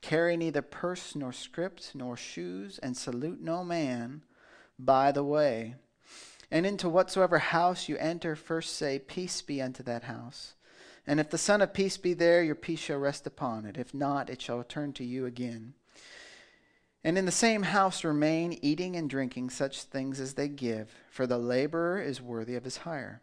Carry 0.00 0.36
neither 0.36 0.62
purse 0.62 1.14
nor 1.14 1.32
scrip 1.32 1.80
nor 1.94 2.16
shoes, 2.16 2.78
and 2.78 2.96
salute 2.96 3.40
no 3.40 3.64
man 3.64 4.22
by 4.78 5.12
the 5.12 5.24
way. 5.24 5.74
And 6.50 6.66
into 6.66 6.88
whatsoever 6.88 7.38
house 7.38 7.88
you 7.88 7.96
enter, 7.96 8.36
first 8.36 8.76
say, 8.76 8.98
Peace 8.98 9.42
be 9.42 9.60
unto 9.60 9.82
that 9.82 10.04
house. 10.04 10.54
And 11.06 11.20
if 11.20 11.30
the 11.30 11.38
Son 11.38 11.60
of 11.60 11.74
Peace 11.74 11.96
be 11.96 12.14
there, 12.14 12.42
your 12.42 12.54
peace 12.54 12.80
shall 12.80 12.98
rest 12.98 13.26
upon 13.26 13.66
it. 13.66 13.76
If 13.76 13.92
not, 13.92 14.30
it 14.30 14.40
shall 14.40 14.58
return 14.58 14.92
to 14.94 15.04
you 15.04 15.26
again. 15.26 15.74
And 17.02 17.18
in 17.18 17.26
the 17.26 17.32
same 17.32 17.64
house 17.64 18.02
remain, 18.02 18.58
eating 18.62 18.96
and 18.96 19.10
drinking 19.10 19.50
such 19.50 19.82
things 19.82 20.18
as 20.18 20.34
they 20.34 20.48
give, 20.48 20.90
for 21.10 21.26
the 21.26 21.36
laborer 21.36 22.00
is 22.00 22.22
worthy 22.22 22.56
of 22.56 22.64
his 22.64 22.78
hire. 22.78 23.20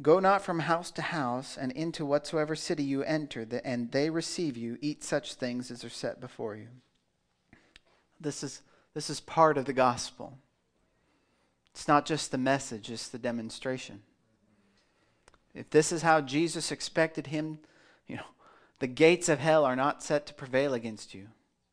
Go 0.00 0.18
not 0.18 0.42
from 0.42 0.60
house 0.60 0.90
to 0.92 1.02
house, 1.02 1.58
and 1.58 1.72
into 1.72 2.06
whatsoever 2.06 2.54
city 2.56 2.84
you 2.84 3.02
enter, 3.02 3.46
and 3.64 3.92
they 3.92 4.08
receive 4.08 4.56
you, 4.56 4.78
eat 4.80 5.04
such 5.04 5.34
things 5.34 5.70
as 5.70 5.84
are 5.84 5.90
set 5.90 6.20
before 6.20 6.56
you. 6.56 6.68
This 8.18 8.42
is, 8.42 8.62
this 8.94 9.10
is 9.10 9.20
part 9.20 9.58
of 9.58 9.66
the 9.66 9.74
gospel. 9.74 10.38
It's 11.76 11.86
not 11.86 12.06
just 12.06 12.30
the 12.30 12.38
message, 12.38 12.90
it's 12.90 13.08
the 13.08 13.18
demonstration. 13.18 14.00
If 15.54 15.68
this 15.68 15.92
is 15.92 16.00
how 16.00 16.22
Jesus 16.22 16.72
expected 16.72 17.26
him, 17.26 17.58
you 18.06 18.16
know, 18.16 18.24
the 18.78 18.86
gates 18.86 19.28
of 19.28 19.40
hell 19.40 19.62
are 19.66 19.76
not 19.76 20.02
set 20.02 20.24
to 20.26 20.32
prevail 20.32 20.72
against 20.72 21.12
you 21.12 21.26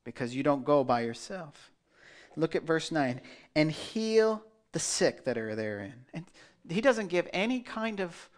because 0.04 0.36
you 0.36 0.44
don't 0.44 0.66
go 0.66 0.84
by 0.84 1.04
yourself. 1.04 1.72
Look 2.36 2.54
at 2.54 2.64
verse 2.64 2.92
9. 2.92 3.22
And 3.56 3.72
heal 3.72 4.44
the 4.74 4.80
sick 4.80 5.24
that 5.24 5.38
are 5.38 5.56
therein. 5.56 5.94
And 6.14 6.26
he 6.68 6.82
doesn't 6.82 7.08
give 7.08 7.30
any 7.32 7.62
kind 7.62 8.02
of 8.02 8.30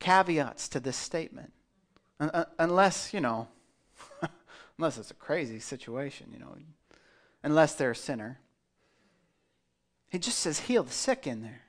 caveats 0.00 0.68
to 0.68 0.80
this 0.80 0.98
statement. 0.98 1.54
Unless, 2.58 3.14
you 3.14 3.20
know, 3.20 3.48
unless 4.78 4.98
it's 4.98 5.10
a 5.10 5.14
crazy 5.14 5.60
situation, 5.60 6.26
you 6.30 6.40
know, 6.40 6.54
unless 7.42 7.74
they're 7.74 7.92
a 7.92 7.96
sinner. 7.96 8.38
He 10.14 10.20
just 10.20 10.38
says, 10.38 10.60
heal 10.60 10.84
the 10.84 10.92
sick 10.92 11.26
in 11.26 11.42
there. 11.42 11.62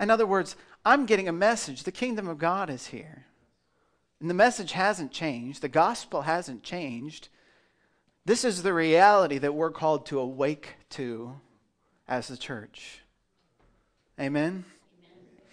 In 0.00 0.08
other 0.08 0.26
words, 0.26 0.56
I'm 0.86 1.04
getting 1.04 1.28
a 1.28 1.32
message. 1.32 1.82
The 1.82 1.92
kingdom 1.92 2.26
of 2.26 2.38
God 2.38 2.70
is 2.70 2.86
here. 2.86 3.26
And 4.20 4.30
the 4.30 4.34
message 4.34 4.72
hasn't 4.72 5.12
changed, 5.12 5.60
the 5.60 5.68
gospel 5.68 6.22
hasn't 6.22 6.62
changed. 6.62 7.28
This 8.24 8.42
is 8.42 8.62
the 8.62 8.72
reality 8.72 9.36
that 9.36 9.52
we're 9.54 9.70
called 9.70 10.06
to 10.06 10.18
awake 10.18 10.76
to 10.90 11.38
as 12.08 12.28
the 12.28 12.38
church. 12.38 13.00
Amen? 14.18 14.64
Amen. 14.64 15.44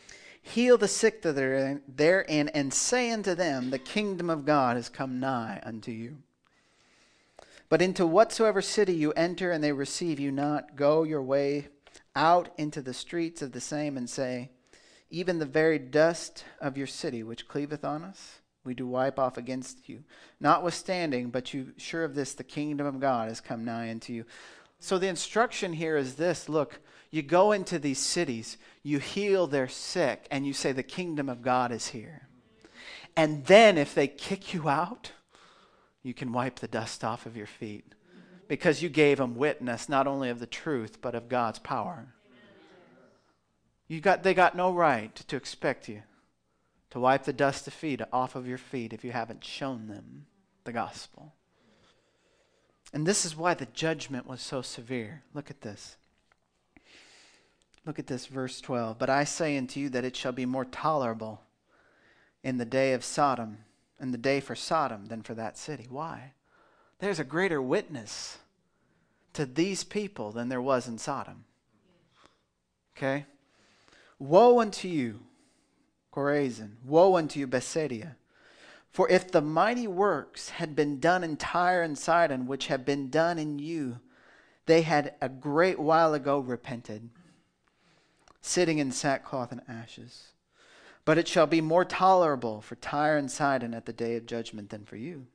Heal 0.42 0.78
the 0.78 0.88
sick 0.88 1.22
that 1.24 1.38
are 1.38 1.82
therein, 1.86 2.48
and 2.48 2.74
say 2.74 3.12
unto 3.12 3.36
them, 3.36 3.72
The 3.72 3.78
kingdom 3.78 4.30
of 4.30 4.46
God 4.46 4.78
is 4.78 4.88
come 4.88 5.20
nigh 5.20 5.60
unto 5.66 5.92
you. 5.92 6.20
But 7.70 7.82
into 7.82 8.08
whatsoever 8.08 8.62
city 8.62 8.94
you 8.94 9.12
enter, 9.14 9.52
and 9.52 9.64
they 9.64 9.74
receive 9.74 10.20
you 10.20 10.32
not, 10.32 10.76
go 10.76 11.04
your 11.04 11.22
way 11.22 11.68
out 12.16 12.50
into 12.58 12.82
the 12.82 12.94
streets 12.94 13.42
of 13.42 13.52
the 13.52 13.62
same, 13.62 13.98
and 13.98 14.10
say, 14.10 14.52
Even 15.10 15.40
the 15.40 15.46
very 15.46 15.78
dust 15.78 16.46
of 16.62 16.78
your 16.78 16.88
city 16.88 17.24
which 17.24 17.48
cleaveth 17.48 17.84
on 17.84 18.04
us, 18.04 18.40
we 18.64 18.74
do 18.74 18.88
wipe 18.88 19.20
off 19.20 19.38
against 19.38 19.90
you. 19.90 20.04
Notwithstanding, 20.40 21.30
but 21.30 21.54
you 21.54 21.74
sure 21.78 22.04
of 22.04 22.16
this, 22.16 22.34
the 22.34 22.44
kingdom 22.44 22.86
of 22.86 23.00
God 23.00 23.30
has 23.30 23.42
come 23.42 23.66
nigh 23.66 23.90
unto 23.90 24.14
you. 24.14 24.26
So 24.80 24.98
the 24.98 25.08
instruction 25.08 25.74
here 25.74 25.98
is 25.98 26.16
this 26.16 26.48
look, 26.48 26.80
you 27.10 27.22
go 27.22 27.52
into 27.52 27.80
these 27.80 28.00
cities, 28.00 28.58
you 28.84 29.00
heal 29.00 29.48
their 29.48 29.68
sick, 29.68 30.28
and 30.32 30.46
you 30.46 30.54
say, 30.54 30.72
The 30.72 30.84
kingdom 30.84 31.30
of 31.30 31.42
God 31.42 31.72
is 31.72 31.88
here. 31.88 32.28
And 33.16 33.46
then 33.46 33.78
if 33.78 33.96
they 33.96 34.08
kick 34.08 34.54
you 34.54 34.70
out, 34.70 35.12
you 36.08 36.14
can 36.14 36.32
wipe 36.32 36.60
the 36.60 36.70
dust 36.70 37.04
off 37.04 37.26
of 37.26 37.36
your 37.36 37.46
feet 37.46 37.94
because 38.48 38.82
you 38.82 38.88
gave 38.88 39.18
them 39.18 39.36
witness 39.36 39.90
not 39.90 40.08
only 40.08 40.30
of 40.30 40.40
the 40.40 40.48
truth, 40.48 41.02
but 41.02 41.14
of 41.14 41.28
God's 41.28 41.60
power. 41.60 42.14
You 43.90 44.00
got, 44.00 44.24
they 44.24 44.34
got 44.34 44.56
no 44.56 44.72
right 44.72 45.14
to 45.16 45.36
expect 45.36 45.90
you 45.90 46.04
to 46.92 47.02
wipe 47.02 47.26
the 47.26 47.34
dust 47.34 47.68
of 47.68 47.74
feet 47.74 48.02
off 48.14 48.36
of 48.36 48.48
your 48.48 48.58
feet 48.58 48.94
if 48.94 49.04
you 49.04 49.12
haven't 49.12 49.44
shown 49.44 49.88
them 49.88 50.28
the 50.64 50.72
gospel. 50.72 51.34
And 52.94 53.06
this 53.06 53.26
is 53.26 53.36
why 53.36 53.54
the 53.54 53.66
judgment 53.66 54.26
was 54.26 54.42
so 54.42 54.62
severe. 54.62 55.24
Look 55.34 55.52
at 55.52 55.60
this. 55.60 55.98
Look 57.86 58.00
at 58.00 58.08
this, 58.08 58.28
verse 58.28 58.62
12. 58.62 58.98
But 58.98 59.10
I 59.10 59.26
say 59.26 59.58
unto 59.58 59.82
you 59.82 59.90
that 59.90 60.06
it 60.06 60.16
shall 60.16 60.32
be 60.32 60.46
more 60.46 60.66
tolerable 60.66 61.42
in 62.44 62.58
the 62.58 62.66
day 62.66 62.94
of 62.94 63.04
Sodom, 63.04 63.58
in 64.00 64.12
the 64.12 64.18
day 64.18 64.40
for 64.40 64.56
Sodom, 64.56 65.08
than 65.08 65.22
for 65.22 65.34
that 65.34 65.58
city. 65.58 65.88
Why? 65.90 66.34
There's 67.00 67.20
a 67.20 67.24
greater 67.24 67.62
witness 67.62 68.38
to 69.34 69.46
these 69.46 69.84
people 69.84 70.32
than 70.32 70.50
there 70.50 70.62
was 70.62 70.88
in 70.88 70.98
Sodom. 70.98 71.46
Okay? 72.96 73.26
Woe 74.20 74.60
unto 74.60 74.88
you, 74.88 75.20
Chorazin. 76.12 76.78
Woe 76.84 77.16
unto 77.16 77.40
you, 77.40 77.48
Bethsaida. 77.48 78.16
For 78.90 79.08
if 79.10 79.32
the 79.32 79.42
mighty 79.42 79.86
works 79.86 80.50
had 80.50 80.76
been 80.76 81.00
done 81.00 81.24
in 81.24 81.38
Tyre 81.38 81.84
and 81.84 81.98
Sidon, 81.98 82.48
which 82.48 82.68
have 82.68 82.84
been 82.84 83.10
done 83.10 83.38
in 83.38 83.60
you, 83.60 84.00
they 84.66 84.82
had 84.82 85.14
a 85.22 85.30
great 85.30 85.78
while 85.78 86.16
ago 86.16 86.40
repented, 86.40 87.10
sitting 88.42 88.80
in 88.80 88.92
sackcloth 88.92 89.52
and 89.52 89.62
ashes. 89.68 90.30
But 91.08 91.18
it 91.18 91.30
shall 91.30 91.48
be 91.48 91.62
more 91.62 91.86
tolerable 91.86 92.60
for 92.60 92.76
Tyre 92.76 93.16
and 93.16 93.32
Sidon 93.32 93.74
at 93.74 93.86
the 93.86 93.94
day 93.94 94.18
of 94.18 94.26
judgment 94.26 94.72
than 94.72 94.84
for 94.84 94.98
you. 94.98 95.28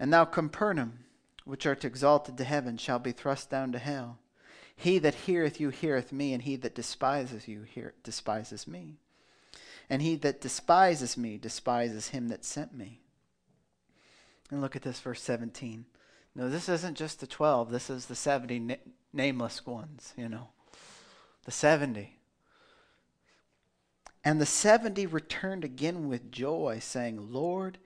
And 0.00 0.12
thou, 0.12 0.24
Capernaum, 0.24 1.04
which 1.44 1.64
art 1.66 1.84
exalted 1.84 2.36
to 2.36 2.42
heaven, 2.42 2.78
shall 2.78 2.98
be 2.98 3.12
thrust 3.12 3.48
down 3.48 3.70
to 3.70 3.78
hell. 3.78 4.18
He 4.74 4.98
that 4.98 5.14
heareth 5.14 5.60
you 5.60 5.68
heareth 5.70 6.10
me, 6.10 6.32
and 6.32 6.42
he 6.42 6.56
that 6.56 6.74
despises 6.74 7.46
you 7.46 7.62
hear, 7.62 7.94
despises 8.02 8.66
me. 8.66 8.96
And 9.88 10.02
he 10.02 10.16
that 10.16 10.40
despises 10.40 11.16
me 11.16 11.38
despises 11.38 12.08
him 12.08 12.26
that 12.30 12.44
sent 12.44 12.74
me. 12.74 13.02
And 14.50 14.60
look 14.60 14.74
at 14.74 14.82
this, 14.82 14.98
verse 14.98 15.22
17. 15.22 15.84
No, 16.34 16.48
this 16.48 16.68
isn't 16.68 16.96
just 16.96 17.20
the 17.20 17.26
12, 17.28 17.70
this 17.70 17.88
is 17.88 18.06
the 18.06 18.16
70 18.16 18.58
na- 18.58 18.74
nameless 19.12 19.64
ones, 19.64 20.12
you 20.16 20.28
know. 20.28 20.48
The 21.44 21.52
70. 21.52 22.16
And 24.24 24.40
the 24.40 24.46
70 24.46 25.06
returned 25.06 25.64
again 25.64 26.08
with 26.08 26.30
joy, 26.30 26.78
saying, 26.80 27.32
Lord, 27.32 27.78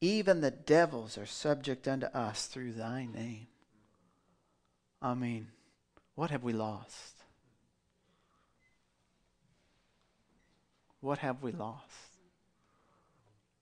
even 0.00 0.40
the 0.40 0.50
devils 0.50 1.18
are 1.18 1.26
subject 1.26 1.88
unto 1.88 2.06
us 2.06 2.46
through 2.46 2.72
thy 2.72 3.06
name. 3.06 3.48
I 5.00 5.14
mean, 5.14 5.48
what 6.14 6.30
have 6.30 6.44
we 6.44 6.52
lost? 6.52 7.16
What 11.00 11.18
have 11.18 11.42
we 11.42 11.52
lost? 11.52 11.82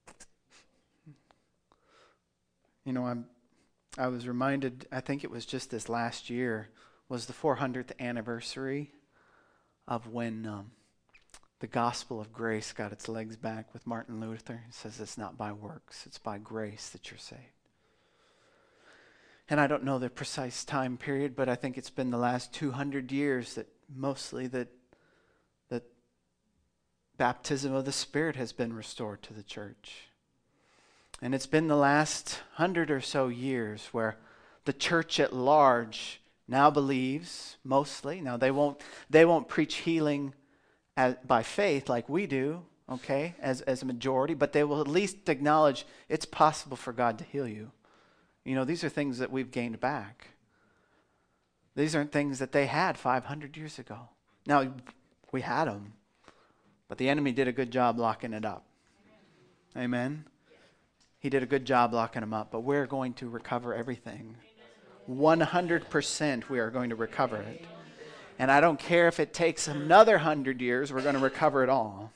You 2.86 2.94
know, 2.94 3.06
I'm 3.06 3.26
I 3.98 4.06
was 4.06 4.26
reminded, 4.26 4.86
I 4.92 5.00
think 5.00 5.24
it 5.24 5.30
was 5.30 5.44
just 5.44 5.70
this 5.70 5.88
last 5.88 6.30
year, 6.30 6.70
was 7.08 7.26
the 7.26 7.32
400th 7.32 7.90
anniversary 7.98 8.92
of 9.88 10.06
when 10.06 10.46
um, 10.46 10.70
the 11.60 11.66
gospel 11.66 12.20
of 12.20 12.32
grace 12.32 12.72
got 12.72 12.92
its 12.92 13.08
legs 13.08 13.36
back 13.36 13.72
with 13.72 13.86
Martin 13.86 14.20
Luther. 14.20 14.62
He 14.66 14.72
says 14.72 14.98
it's 15.00 15.18
not 15.18 15.38
by 15.38 15.52
works, 15.52 16.04
it's 16.06 16.18
by 16.18 16.38
grace 16.38 16.88
that 16.90 17.10
you're 17.10 17.18
saved 17.18 17.60
and 19.50 19.60
I 19.60 19.66
don't 19.66 19.82
know 19.82 19.98
the 19.98 20.08
precise 20.08 20.64
time 20.64 20.96
period, 20.96 21.34
but 21.34 21.48
I 21.48 21.56
think 21.56 21.76
it's 21.76 21.90
been 21.90 22.12
the 22.12 22.16
last 22.16 22.54
200 22.54 23.10
years 23.10 23.54
that 23.54 23.66
mostly 23.92 24.46
that 24.46 24.68
that 25.68 25.82
baptism 27.18 27.74
of 27.74 27.84
the 27.84 27.92
Spirit 27.92 28.36
has 28.36 28.52
been 28.52 28.72
restored 28.72 29.22
to 29.24 29.34
the 29.34 29.42
church. 29.42 30.06
And 31.20 31.34
it's 31.34 31.48
been 31.48 31.66
the 31.66 31.76
last 31.76 32.40
hundred 32.54 32.92
or 32.92 33.00
so 33.00 33.26
years 33.26 33.88
where 33.90 34.18
the 34.66 34.72
church 34.72 35.18
at 35.18 35.34
large 35.34 36.20
now 36.46 36.70
believes 36.70 37.56
mostly. 37.64 38.20
Now 38.20 38.36
they 38.36 38.52
won't 38.52 38.80
they 39.10 39.24
won't 39.24 39.48
preach 39.48 39.78
healing 39.78 40.32
as, 41.00 41.14
by 41.26 41.42
faith 41.42 41.88
like 41.88 42.08
we 42.08 42.26
do, 42.26 42.62
okay, 42.90 43.34
as 43.40 43.62
as 43.62 43.82
a 43.82 43.86
majority, 43.86 44.34
but 44.34 44.52
they 44.52 44.64
will 44.64 44.80
at 44.80 44.88
least 44.88 45.28
acknowledge 45.28 45.86
it's 46.08 46.26
possible 46.26 46.76
for 46.76 46.92
God 46.92 47.18
to 47.18 47.24
heal 47.24 47.48
you. 47.48 47.70
You 48.44 48.54
know, 48.54 48.64
these 48.64 48.84
are 48.84 48.88
things 48.88 49.18
that 49.18 49.30
we've 49.30 49.50
gained 49.50 49.80
back. 49.80 50.28
These 51.74 51.94
aren't 51.94 52.12
things 52.12 52.38
that 52.38 52.52
they 52.52 52.66
had 52.66 52.98
500 52.98 53.56
years 53.56 53.78
ago. 53.78 54.08
Now, 54.46 54.72
we 55.32 55.40
had 55.40 55.66
them, 55.66 55.94
but 56.88 56.98
the 56.98 57.08
enemy 57.08 57.32
did 57.32 57.48
a 57.48 57.52
good 57.52 57.70
job 57.70 57.98
locking 57.98 58.32
it 58.32 58.44
up. 58.44 58.64
Amen. 59.76 60.24
He 61.18 61.30
did 61.30 61.42
a 61.42 61.46
good 61.46 61.64
job 61.64 61.94
locking 61.94 62.20
them 62.20 62.34
up, 62.34 62.50
but 62.50 62.60
we're 62.60 62.86
going 62.86 63.14
to 63.14 63.28
recover 63.28 63.74
everything. 63.74 64.36
100% 65.08 66.48
we 66.48 66.58
are 66.58 66.70
going 66.70 66.90
to 66.90 66.96
recover 66.96 67.36
it. 67.36 67.64
And 68.40 68.50
I 68.50 68.62
don't 68.62 68.78
care 68.78 69.06
if 69.06 69.20
it 69.20 69.34
takes 69.34 69.68
another 69.68 70.16
hundred 70.16 70.62
years, 70.62 70.90
we're 70.90 71.02
going 71.02 71.14
to 71.14 71.20
recover 71.20 71.62
it 71.62 71.68
all. 71.68 72.10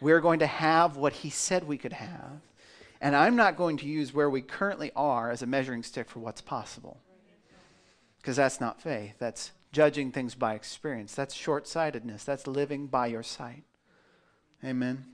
We're 0.00 0.20
going 0.20 0.40
to 0.40 0.46
have 0.48 0.96
what 0.96 1.12
he 1.12 1.30
said 1.30 1.62
we 1.62 1.78
could 1.78 1.92
have. 1.92 2.40
And 3.00 3.14
I'm 3.14 3.36
not 3.36 3.56
going 3.56 3.76
to 3.76 3.86
use 3.86 4.12
where 4.12 4.28
we 4.28 4.42
currently 4.42 4.90
are 4.96 5.30
as 5.30 5.42
a 5.42 5.46
measuring 5.46 5.84
stick 5.84 6.10
for 6.10 6.18
what's 6.18 6.40
possible. 6.40 6.98
Because 8.16 8.34
that's 8.34 8.60
not 8.60 8.82
faith. 8.82 9.14
That's 9.20 9.52
judging 9.70 10.10
things 10.10 10.34
by 10.34 10.54
experience. 10.54 11.14
That's 11.14 11.32
short 11.32 11.68
sightedness. 11.68 12.24
That's 12.24 12.48
living 12.48 12.88
by 12.88 13.06
your 13.06 13.22
sight. 13.22 13.62
Amen. 14.64 15.04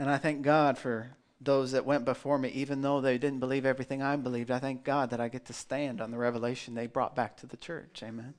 And 0.00 0.10
I 0.10 0.18
thank 0.18 0.42
God 0.42 0.76
for 0.76 1.10
those 1.40 1.72
that 1.72 1.86
went 1.86 2.04
before 2.04 2.38
me, 2.38 2.48
even 2.48 2.82
though 2.82 3.00
they 3.00 3.16
didn't 3.16 3.38
believe 3.38 3.64
everything 3.64 4.02
I 4.02 4.16
believed. 4.16 4.50
I 4.50 4.58
thank 4.58 4.82
God 4.82 5.10
that 5.10 5.20
I 5.20 5.28
get 5.28 5.46
to 5.46 5.52
stand 5.52 6.00
on 6.00 6.10
the 6.10 6.18
revelation 6.18 6.74
they 6.74 6.88
brought 6.88 7.14
back 7.14 7.36
to 7.38 7.46
the 7.46 7.56
church. 7.56 8.02
Amen. 8.02 8.34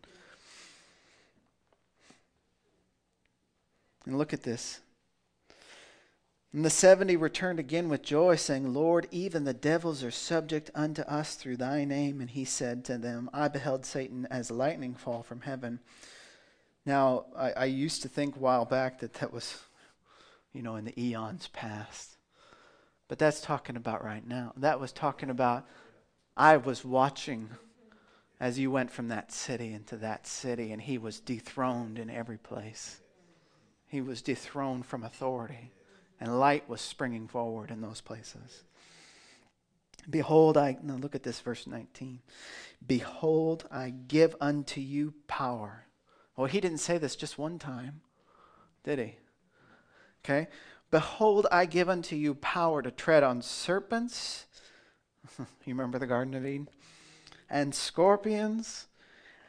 And 4.05 4.17
look 4.17 4.33
at 4.33 4.43
this. 4.43 4.81
And 6.51 6.65
the 6.65 6.69
seventy 6.69 7.15
returned 7.15 7.59
again 7.59 7.89
with 7.89 8.01
joy, 8.01 8.35
saying, 8.35 8.73
Lord, 8.73 9.07
even 9.11 9.43
the 9.43 9.53
devils 9.53 10.03
are 10.03 10.11
subject 10.11 10.71
unto 10.73 11.03
us 11.03 11.35
through 11.35 11.57
thy 11.57 11.85
name. 11.85 12.19
And 12.19 12.29
he 12.31 12.43
said 12.43 12.83
to 12.85 12.97
them, 12.97 13.29
I 13.31 13.47
beheld 13.49 13.85
Satan 13.85 14.27
as 14.31 14.49
lightning 14.49 14.95
fall 14.95 15.21
from 15.21 15.41
heaven. 15.41 15.79
Now, 16.85 17.25
I, 17.37 17.51
I 17.51 17.65
used 17.65 18.01
to 18.01 18.07
think 18.09 18.35
a 18.35 18.39
while 18.39 18.65
back 18.65 18.99
that 18.99 19.13
that 19.15 19.31
was, 19.31 19.61
you 20.51 20.63
know, 20.63 20.75
in 20.75 20.85
the 20.85 20.99
eons 20.99 21.47
past. 21.53 22.17
But 23.09 23.19
that's 23.19 23.41
talking 23.41 23.75
about 23.75 24.05
right 24.05 24.25
now. 24.25 24.53
That 24.55 24.79
was 24.79 24.93
talking 24.93 25.29
about, 25.29 25.65
I 26.37 26.55
was 26.55 26.85
watching 26.85 27.49
as 28.39 28.57
you 28.57 28.71
went 28.71 28.91
from 28.91 29.09
that 29.09 29.33
city 29.33 29.73
into 29.73 29.97
that 29.97 30.25
city, 30.25 30.71
and 30.71 30.81
he 30.81 30.97
was 30.97 31.19
dethroned 31.19 31.99
in 31.99 32.09
every 32.09 32.37
place. 32.37 33.01
He 33.87 33.99
was 33.99 34.21
dethroned 34.21 34.85
from 34.85 35.03
authority, 35.03 35.73
and 36.21 36.39
light 36.39 36.69
was 36.69 36.79
springing 36.79 37.27
forward 37.27 37.71
in 37.71 37.81
those 37.81 37.99
places. 37.99 38.63
Behold, 40.09 40.55
I, 40.55 40.77
now 40.81 40.95
look 40.95 41.15
at 41.15 41.23
this, 41.23 41.41
verse 41.41 41.67
19. 41.67 42.21
Behold, 42.85 43.65
I 43.69 43.89
give 43.89 44.35
unto 44.39 44.79
you 44.79 45.13
power. 45.27 45.85
Well, 46.37 46.47
he 46.47 46.61
didn't 46.61 46.77
say 46.77 46.97
this 46.97 47.17
just 47.17 47.37
one 47.37 47.59
time, 47.59 48.01
did 48.85 48.99
he? 48.99 49.17
Okay. 50.23 50.47
Behold, 50.91 51.45
I 51.51 51.65
give 51.65 51.87
unto 51.87 52.15
you 52.15 52.33
power 52.33 52.81
to 52.81 52.91
tread 52.91 53.23
on 53.23 53.41
serpents. 53.41 54.45
you 55.39 55.45
remember 55.67 55.99
the 55.99 56.07
Garden 56.07 56.33
of 56.33 56.45
Eden? 56.45 56.69
And 57.49 57.73
scorpions, 57.73 58.87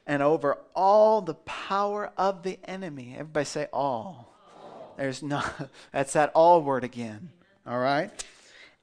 and 0.07 0.22
over 0.22 0.59
all 0.74 1.22
the 1.22 1.35
power 1.35 2.12
of 2.16 2.42
the 2.42 2.59
enemy. 2.64 3.14
Everybody 3.14 3.44
say 3.44 3.68
all. 3.72 4.35
all. 4.62 4.94
There's 4.96 5.22
no, 5.22 5.42
that's 5.92 6.12
that 6.14 6.31
all 6.35 6.62
word 6.62 6.85
again. 6.85 7.31
All 7.66 7.79
right? 7.79 8.11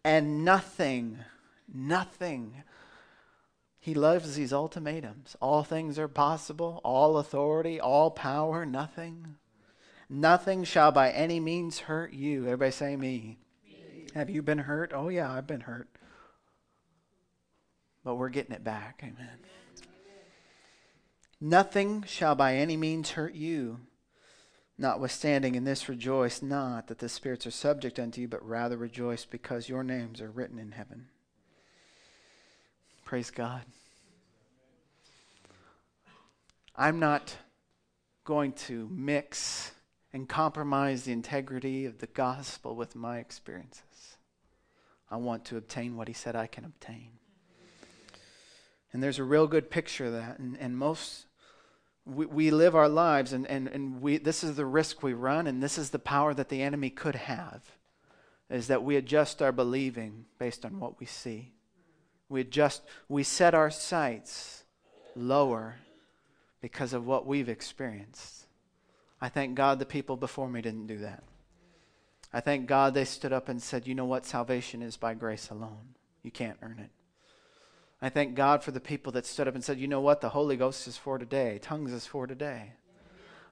And 0.03 0.45
nothing, 0.45 1.19
nothing. 1.71 2.63
He 3.79 3.93
loves 3.93 4.35
these 4.35 4.53
ultimatums. 4.53 5.35
All 5.41 5.63
things 5.63 5.99
are 5.99 6.07
possible, 6.07 6.81
all 6.83 7.17
authority, 7.17 7.79
all 7.79 8.11
power, 8.11 8.65
nothing. 8.65 9.35
Nothing 10.09 10.63
shall 10.63 10.91
by 10.91 11.11
any 11.11 11.39
means 11.39 11.79
hurt 11.79 12.13
you. 12.13 12.45
Everybody 12.45 12.71
say 12.71 12.95
me. 12.95 13.37
me. 13.65 14.07
Have 14.13 14.29
you 14.29 14.41
been 14.41 14.59
hurt? 14.59 14.91
Oh, 14.93 15.09
yeah, 15.09 15.31
I've 15.31 15.47
been 15.47 15.61
hurt. 15.61 15.89
But 18.03 18.15
we're 18.15 18.29
getting 18.29 18.55
it 18.55 18.63
back. 18.63 19.01
Amen. 19.03 19.15
Amen. 19.19 19.37
Nothing 21.41 22.03
shall 22.07 22.35
by 22.35 22.55
any 22.55 22.77
means 22.77 23.11
hurt 23.11 23.33
you. 23.33 23.81
Notwithstanding, 24.77 25.55
in 25.55 25.65
this 25.65 25.89
rejoice 25.89 26.41
not 26.41 26.87
that 26.87 26.99
the 26.99 27.09
spirits 27.09 27.47
are 27.47 27.51
subject 27.51 27.99
unto 27.99 28.21
you, 28.21 28.27
but 28.27 28.47
rather 28.47 28.77
rejoice 28.77 29.25
because 29.25 29.67
your 29.67 29.83
names 29.83 30.21
are 30.21 30.29
written 30.29 30.59
in 30.59 30.71
heaven. 30.71 31.07
Praise 33.03 33.31
God. 33.31 33.63
I'm 36.75 36.99
not 36.99 37.35
going 38.23 38.53
to 38.53 38.87
mix 38.91 39.71
and 40.17 40.27
compromise 40.27 41.03
the 41.03 41.11
integrity 41.11 41.85
of 41.85 41.99
the 41.99 42.07
gospel 42.07 42.75
with 42.75 42.95
my 42.95 43.19
experiences. 43.19 44.17
I 45.11 45.17
want 45.17 45.45
to 45.45 45.57
obtain 45.57 45.95
what 45.95 46.07
he 46.07 46.13
said 46.15 46.35
I 46.35 46.47
can 46.47 46.65
obtain. 46.65 47.11
And 48.91 49.03
there's 49.03 49.19
a 49.19 49.23
real 49.23 49.45
good 49.45 49.69
picture 49.69 50.05
of 50.07 50.13
that. 50.13 50.39
And, 50.39 50.57
and 50.59 50.75
most, 50.75 51.27
we, 52.03 52.25
we 52.25 52.49
live 52.49 52.75
our 52.75 52.89
lives, 52.89 53.31
and, 53.31 53.45
and, 53.45 53.67
and 53.67 54.01
we, 54.01 54.17
this 54.17 54.43
is 54.43 54.55
the 54.55 54.65
risk 54.65 55.03
we 55.03 55.13
run, 55.13 55.45
and 55.45 55.61
this 55.61 55.77
is 55.77 55.91
the 55.91 55.99
power 55.99 56.33
that 56.33 56.49
the 56.49 56.63
enemy 56.63 56.89
could 56.89 57.15
have, 57.15 57.61
is 58.49 58.65
that 58.67 58.81
we 58.81 58.95
adjust 58.95 59.39
our 59.43 59.51
believing 59.51 60.25
based 60.39 60.65
on 60.65 60.79
what 60.79 60.99
we 60.99 61.05
see. 61.05 61.53
We 62.27 62.41
adjust, 62.41 62.81
we 63.07 63.21
set 63.21 63.53
our 63.53 63.69
sights 63.69 64.63
lower 65.15 65.75
because 66.59 66.93
of 66.93 67.05
what 67.05 67.27
we've 67.27 67.49
experienced. 67.49 68.46
I 69.21 69.29
thank 69.29 69.55
God 69.55 69.79
the 69.79 69.85
people 69.85 70.15
before 70.15 70.49
me 70.49 70.61
didn't 70.61 70.87
do 70.87 70.99
that. 70.99 71.23
I 72.31 72.41
thank 72.41 72.67
God 72.67 72.93
they 72.93 73.05
stood 73.05 73.33
up 73.33 73.49
and 73.49 73.61
said, 73.61 73.87
you 73.87 73.95
know 73.95 74.05
what? 74.05 74.25
Salvation 74.25 74.81
is 74.81 74.97
by 74.97 75.13
grace 75.13 75.49
alone. 75.49 75.95
You 76.23 76.31
can't 76.31 76.57
earn 76.61 76.79
it. 76.79 76.91
I 78.01 78.09
thank 78.09 78.35
God 78.35 78.63
for 78.63 78.71
the 78.71 78.79
people 78.79 79.11
that 79.13 79.25
stood 79.25 79.47
up 79.47 79.55
and 79.55 79.63
said, 79.63 79.79
you 79.79 79.87
know 79.87 80.01
what? 80.01 80.21
The 80.21 80.29
Holy 80.29 80.55
Ghost 80.55 80.87
is 80.87 80.97
for 80.97 81.17
today, 81.17 81.59
tongues 81.61 81.91
is 81.91 82.05
for 82.05 82.27
today. 82.27 82.73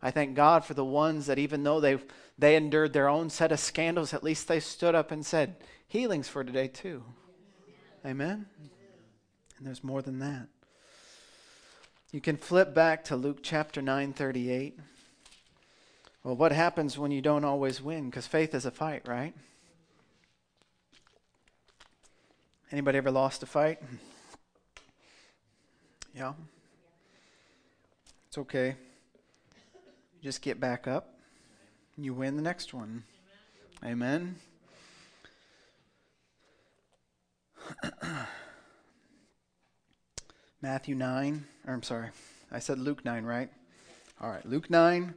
I 0.01 0.11
thank 0.11 0.35
God 0.35 0.63
for 0.63 0.75
the 0.75 0.85
ones 0.85 1.25
that 1.25 1.39
even 1.39 1.63
though 1.63 1.79
they 1.79 1.97
they 2.37 2.55
endured 2.55 2.93
their 2.93 3.07
own 3.07 3.29
set 3.29 3.51
of 3.51 3.59
scandals, 3.59 4.13
at 4.13 4.23
least 4.23 4.47
they 4.47 4.59
stood 4.59 4.93
up 4.93 5.09
and 5.09 5.25
said, 5.25 5.55
healing's 5.87 6.27
for 6.27 6.43
today 6.43 6.67
too. 6.67 7.03
Amen? 8.05 8.45
And 9.57 9.65
there's 9.65 9.83
more 9.83 10.01
than 10.01 10.19
that. 10.19 10.47
You 12.11 12.21
can 12.21 12.37
flip 12.37 12.75
back 12.75 13.05
to 13.05 13.15
Luke 13.15 13.39
chapter 13.41 13.81
9, 13.81 14.13
38. 14.13 14.77
Well, 16.25 16.35
what 16.35 16.51
happens 16.51 16.97
when 16.97 17.11
you 17.11 17.21
don't 17.21 17.45
always 17.45 17.83
win? 17.83 18.09
Because 18.09 18.25
faith 18.25 18.55
is 18.55 18.65
a 18.65 18.71
fight, 18.71 19.07
right? 19.07 19.35
Anybody 22.71 22.97
ever 22.97 23.11
lost 23.11 23.43
a 23.43 23.45
fight? 23.45 23.77
Yeah. 26.15 26.33
It's 28.27 28.39
okay. 28.39 28.69
You 28.69 30.23
just 30.23 30.41
get 30.41 30.59
back 30.59 30.87
up. 30.87 31.13
You 31.95 32.15
win 32.15 32.37
the 32.37 32.41
next 32.41 32.73
one. 32.73 33.03
Amen. 33.83 34.37
Amen. 37.83 37.95
Matthew 40.59 40.95
9, 40.95 41.45
or 41.67 41.73
I'm 41.75 41.83
sorry, 41.83 42.09
I 42.51 42.57
said 42.57 42.79
Luke 42.79 43.05
9, 43.05 43.25
right? 43.25 43.51
All 44.19 44.31
right, 44.31 44.43
Luke 44.43 44.71
9 44.71 45.13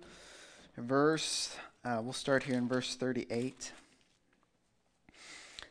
verse, 0.83 1.57
uh, 1.85 2.01
we'll 2.03 2.13
start 2.13 2.43
here 2.43 2.57
in 2.57 2.69
verse 2.69 2.95
38. 2.95 3.73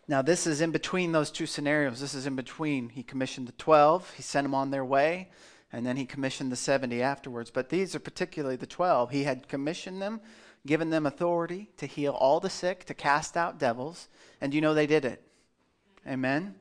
Now, 0.08 0.22
this 0.22 0.48
is 0.48 0.62
in 0.62 0.72
between 0.72 1.12
those 1.12 1.32
two 1.32 1.46
scenarios. 1.46 2.00
This 2.00 2.14
is 2.14 2.26
in 2.26 2.36
between. 2.36 2.90
He 2.90 3.04
commissioned 3.04 3.48
the 3.48 3.54
12, 3.54 4.14
he 4.16 4.24
sent 4.24 4.46
them 4.46 4.56
on 4.56 4.72
their 4.72 4.86
way, 4.86 5.30
and 5.72 5.86
then 5.86 5.98
he 5.98 6.06
commissioned 6.06 6.52
the 6.52 6.56
70 6.56 7.02
afterwards. 7.02 7.52
But 7.52 7.70
these 7.70 7.94
are 7.94 8.00
particularly 8.00 8.56
the 8.56 8.66
12. 8.66 9.12
He 9.12 9.24
had 9.24 9.50
commissioned 9.50 10.02
them, 10.02 10.22
given 10.66 10.90
them 10.90 11.06
authority 11.06 11.70
to 11.78 11.86
heal 11.86 12.14
all 12.14 12.40
the 12.40 12.50
sick, 12.50 12.86
to 12.86 12.94
cast 12.94 13.36
out 13.36 13.60
devils, 13.60 14.08
and 14.40 14.54
you 14.54 14.62
know 14.62 14.74
they 14.74 14.88
did 14.88 15.04
it. 15.04 15.22
Amen? 16.08 16.56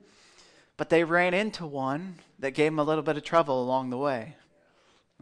But 0.77 0.91
they 0.91 1.05
ran 1.05 1.33
into 1.33 1.67
one 1.67 2.17
that 2.41 2.51
gave 2.51 2.73
them 2.73 2.81
a 2.81 2.85
little 2.85 3.05
bit 3.05 3.17
of 3.17 3.23
trouble 3.23 3.63
along 3.63 3.91
the 3.91 3.97
way. 3.97 4.35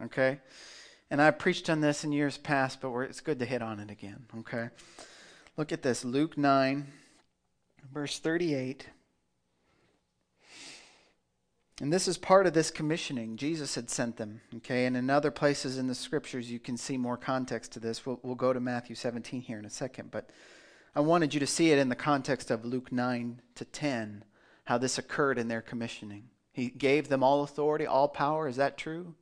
Okay? 0.03 0.39
And 1.11 1.21
I 1.21 1.31
preached 1.31 1.69
on 1.69 1.81
this 1.81 2.03
in 2.03 2.11
years 2.11 2.37
past, 2.37 2.81
but 2.81 2.91
it's 3.01 3.21
good 3.21 3.39
to 3.39 3.45
hit 3.45 3.61
on 3.61 3.79
it 3.79 3.91
again, 3.91 4.25
okay? 4.39 4.69
Look 5.55 5.71
at 5.71 5.83
this 5.83 6.03
Luke 6.03 6.37
9, 6.37 6.87
verse 7.93 8.19
38. 8.19 8.87
And 11.81 11.91
this 11.91 12.07
is 12.07 12.17
part 12.17 12.47
of 12.47 12.53
this 12.53 12.71
commissioning. 12.71 13.35
Jesus 13.35 13.75
had 13.75 13.89
sent 13.89 14.17
them, 14.17 14.41
okay? 14.57 14.85
And 14.85 14.95
in 14.95 15.09
other 15.09 15.29
places 15.29 15.77
in 15.77 15.87
the 15.87 15.95
scriptures, 15.95 16.49
you 16.49 16.59
can 16.59 16.77
see 16.77 16.97
more 16.97 17.17
context 17.17 17.73
to 17.73 17.79
this. 17.79 18.05
We'll, 18.05 18.19
we'll 18.23 18.35
go 18.35 18.53
to 18.53 18.59
Matthew 18.59 18.95
17 18.95 19.41
here 19.41 19.59
in 19.59 19.65
a 19.65 19.69
second, 19.69 20.09
but 20.09 20.29
I 20.95 21.01
wanted 21.01 21.33
you 21.33 21.41
to 21.41 21.47
see 21.47 21.71
it 21.71 21.77
in 21.77 21.89
the 21.89 21.95
context 21.95 22.49
of 22.49 22.63
Luke 22.63 22.91
9 22.91 23.41
to 23.55 23.65
10, 23.65 24.23
how 24.63 24.77
this 24.77 24.97
occurred 24.97 25.37
in 25.37 25.49
their 25.49 25.61
commissioning. 25.61 26.29
He 26.53 26.69
gave 26.69 27.09
them 27.09 27.21
all 27.21 27.43
authority, 27.43 27.85
all 27.85 28.07
power. 28.07 28.47
Is 28.47 28.55
that 28.55 28.77
true? 28.77 29.13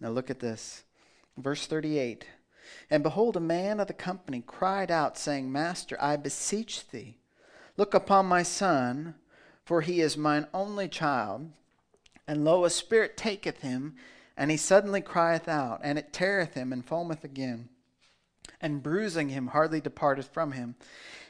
Now 0.00 0.10
look 0.10 0.28
at 0.28 0.40
this. 0.40 0.82
Verse 1.38 1.66
38 1.66 2.26
And 2.90 3.02
behold, 3.02 3.36
a 3.36 3.40
man 3.40 3.80
of 3.80 3.86
the 3.86 3.92
company 3.92 4.42
cried 4.46 4.90
out, 4.90 5.16
saying, 5.16 5.50
Master, 5.50 5.96
I 6.00 6.16
beseech 6.16 6.88
thee, 6.88 7.18
look 7.76 7.94
upon 7.94 8.26
my 8.26 8.42
son, 8.42 9.14
for 9.64 9.80
he 9.80 10.00
is 10.00 10.16
mine 10.16 10.46
only 10.52 10.88
child. 10.88 11.50
And 12.26 12.44
lo, 12.44 12.64
a 12.64 12.70
spirit 12.70 13.16
taketh 13.16 13.62
him, 13.62 13.96
and 14.36 14.50
he 14.50 14.56
suddenly 14.56 15.00
crieth 15.00 15.48
out, 15.48 15.80
and 15.82 15.98
it 15.98 16.12
teareth 16.12 16.54
him, 16.54 16.72
and 16.72 16.86
foameth 16.86 17.24
again 17.24 17.70
and 18.60 18.82
bruising 18.82 19.28
him 19.30 19.48
hardly 19.48 19.80
departed 19.80 20.24
from 20.24 20.52
him. 20.52 20.74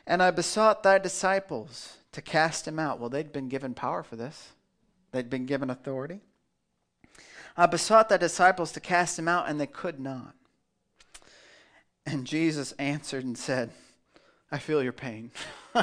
And 0.06 0.22
I 0.22 0.30
besought 0.30 0.82
thy 0.82 0.98
disciples 0.98 1.98
to 2.12 2.22
cast 2.22 2.66
him 2.66 2.78
out. 2.78 2.98
Well, 2.98 3.10
they'd 3.10 3.32
been 3.32 3.48
given 3.48 3.74
power 3.74 4.02
for 4.02 4.16
this, 4.16 4.52
they'd 5.12 5.30
been 5.30 5.46
given 5.46 5.70
authority. 5.70 6.20
I 7.58 7.66
besought 7.66 8.08
the 8.08 8.18
disciples 8.18 8.70
to 8.72 8.80
cast 8.80 9.18
him 9.18 9.26
out, 9.26 9.48
and 9.48 9.60
they 9.60 9.66
could 9.66 9.98
not. 9.98 10.36
And 12.06 12.24
Jesus 12.24 12.70
answered 12.78 13.24
and 13.24 13.36
said, 13.36 13.72
I 14.52 14.58
feel 14.58 14.80
your 14.80 14.92
pain. 14.92 15.32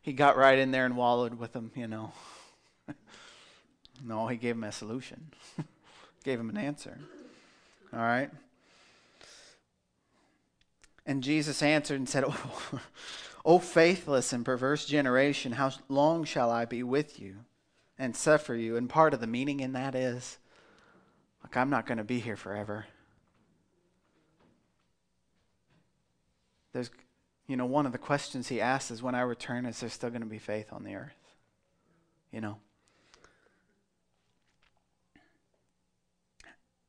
he 0.00 0.14
got 0.14 0.38
right 0.38 0.58
in 0.58 0.70
there 0.70 0.86
and 0.86 0.96
wallowed 0.96 1.34
with 1.34 1.52
them, 1.52 1.70
you 1.74 1.86
know. 1.86 2.12
no, 4.02 4.28
he 4.28 4.38
gave 4.38 4.54
him 4.54 4.64
a 4.64 4.72
solution, 4.72 5.30
gave 6.24 6.40
him 6.40 6.48
an 6.48 6.56
answer. 6.56 6.98
All 7.92 8.00
right? 8.00 8.30
And 11.04 11.22
Jesus 11.22 11.62
answered 11.62 11.98
and 11.98 12.08
said, 12.08 12.24
oh, 12.26 12.70
o 12.72 12.80
oh, 13.44 13.58
faithless 13.58 14.32
and 14.32 14.42
perverse 14.42 14.86
generation, 14.86 15.52
how 15.52 15.70
long 15.90 16.24
shall 16.24 16.50
I 16.50 16.64
be 16.64 16.82
with 16.82 17.20
you 17.20 17.44
and 17.98 18.14
suffer 18.14 18.54
you? 18.54 18.76
And 18.76 18.88
part 18.88 19.14
of 19.14 19.20
the 19.20 19.26
meaning 19.26 19.60
in 19.60 19.72
that 19.72 19.94
is, 19.94 20.38
like, 21.42 21.56
I'm 21.56 21.70
not 21.70 21.86
going 21.86 21.98
to 21.98 22.04
be 22.04 22.20
here 22.20 22.36
forever. 22.36 22.86
There's, 26.72 26.90
you 27.46 27.56
know, 27.56 27.66
one 27.66 27.86
of 27.86 27.92
the 27.92 27.98
questions 27.98 28.48
he 28.48 28.60
asks 28.60 28.90
is, 28.90 29.02
when 29.02 29.14
I 29.14 29.22
return, 29.22 29.66
is 29.66 29.80
there 29.80 29.88
still 29.88 30.10
going 30.10 30.22
to 30.22 30.26
be 30.26 30.38
faith 30.38 30.72
on 30.72 30.84
the 30.84 30.94
earth? 30.94 31.16
You 32.30 32.40
know. 32.40 32.58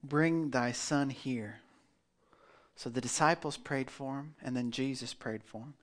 Bring 0.03 0.49
thy 0.51 0.71
son 0.71 1.09
here. 1.09 1.59
So 2.75 2.89
the 2.89 3.01
disciples 3.01 3.57
prayed 3.57 3.91
for 3.91 4.19
him, 4.19 4.35
and 4.41 4.55
then 4.55 4.71
Jesus 4.71 5.13
prayed 5.13 5.43
for 5.43 5.59
him. 5.59 5.73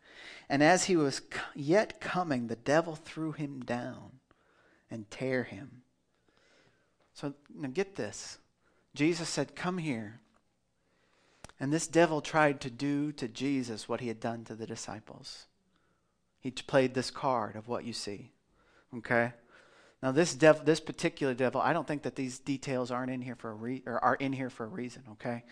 And 0.48 0.62
as 0.62 0.84
he 0.84 0.96
was 0.96 1.20
yet 1.54 2.00
coming, 2.00 2.46
the 2.46 2.56
devil 2.56 2.94
threw 2.94 3.32
him 3.32 3.60
down 3.60 4.12
and 4.90 5.10
tear 5.10 5.44
him. 5.44 5.82
So 7.14 7.34
now 7.54 7.68
get 7.68 7.96
this. 7.96 8.38
Jesus 8.94 9.28
said, 9.28 9.56
Come 9.56 9.78
here. 9.78 10.20
And 11.58 11.72
this 11.72 11.86
devil 11.86 12.20
tried 12.20 12.60
to 12.60 12.70
do 12.70 13.12
to 13.12 13.28
Jesus 13.28 13.88
what 13.88 14.00
he 14.00 14.08
had 14.08 14.20
done 14.20 14.44
to 14.44 14.54
the 14.54 14.66
disciples. 14.66 15.46
He 16.40 16.50
played 16.50 16.92
this 16.92 17.10
card 17.10 17.56
of 17.56 17.66
what 17.66 17.84
you 17.84 17.94
see. 17.94 18.32
Okay? 18.96 19.32
Now, 20.02 20.12
this 20.12 20.34
devil, 20.34 20.62
this 20.62 20.78
particular 20.78 21.32
devil, 21.32 21.58
I 21.60 21.72
don't 21.72 21.88
think 21.88 22.02
that 22.02 22.16
these 22.16 22.38
details 22.38 22.90
aren't 22.90 23.10
in 23.10 23.22
here 23.22 23.34
for 23.34 23.50
a 23.50 23.54
re- 23.54 23.82
or 23.86 24.02
are 24.04 24.16
in 24.16 24.34
here 24.34 24.50
for 24.50 24.64
a 24.64 24.68
reason. 24.68 25.02
Okay, 25.12 25.44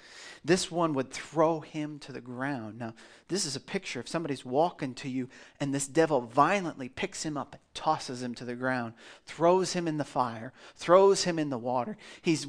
this 0.44 0.70
one 0.70 0.92
would 0.92 1.10
throw 1.10 1.60
him 1.60 1.98
to 2.00 2.12
the 2.12 2.20
ground. 2.20 2.78
Now, 2.78 2.92
this 3.28 3.46
is 3.46 3.56
a 3.56 3.60
picture 3.60 4.00
if 4.00 4.08
somebody's 4.08 4.44
walking 4.44 4.92
to 4.96 5.08
you 5.08 5.30
and 5.60 5.74
this 5.74 5.86
devil 5.86 6.20
violently 6.20 6.90
picks 6.90 7.22
him 7.22 7.38
up 7.38 7.54
and 7.54 7.62
tosses 7.72 8.22
him 8.22 8.34
to 8.34 8.44
the 8.44 8.54
ground, 8.54 8.92
throws 9.24 9.72
him 9.72 9.88
in 9.88 9.96
the 9.96 10.04
fire, 10.04 10.52
throws 10.76 11.24
him 11.24 11.38
in 11.38 11.48
the 11.48 11.58
water. 11.58 11.96
He's 12.20 12.46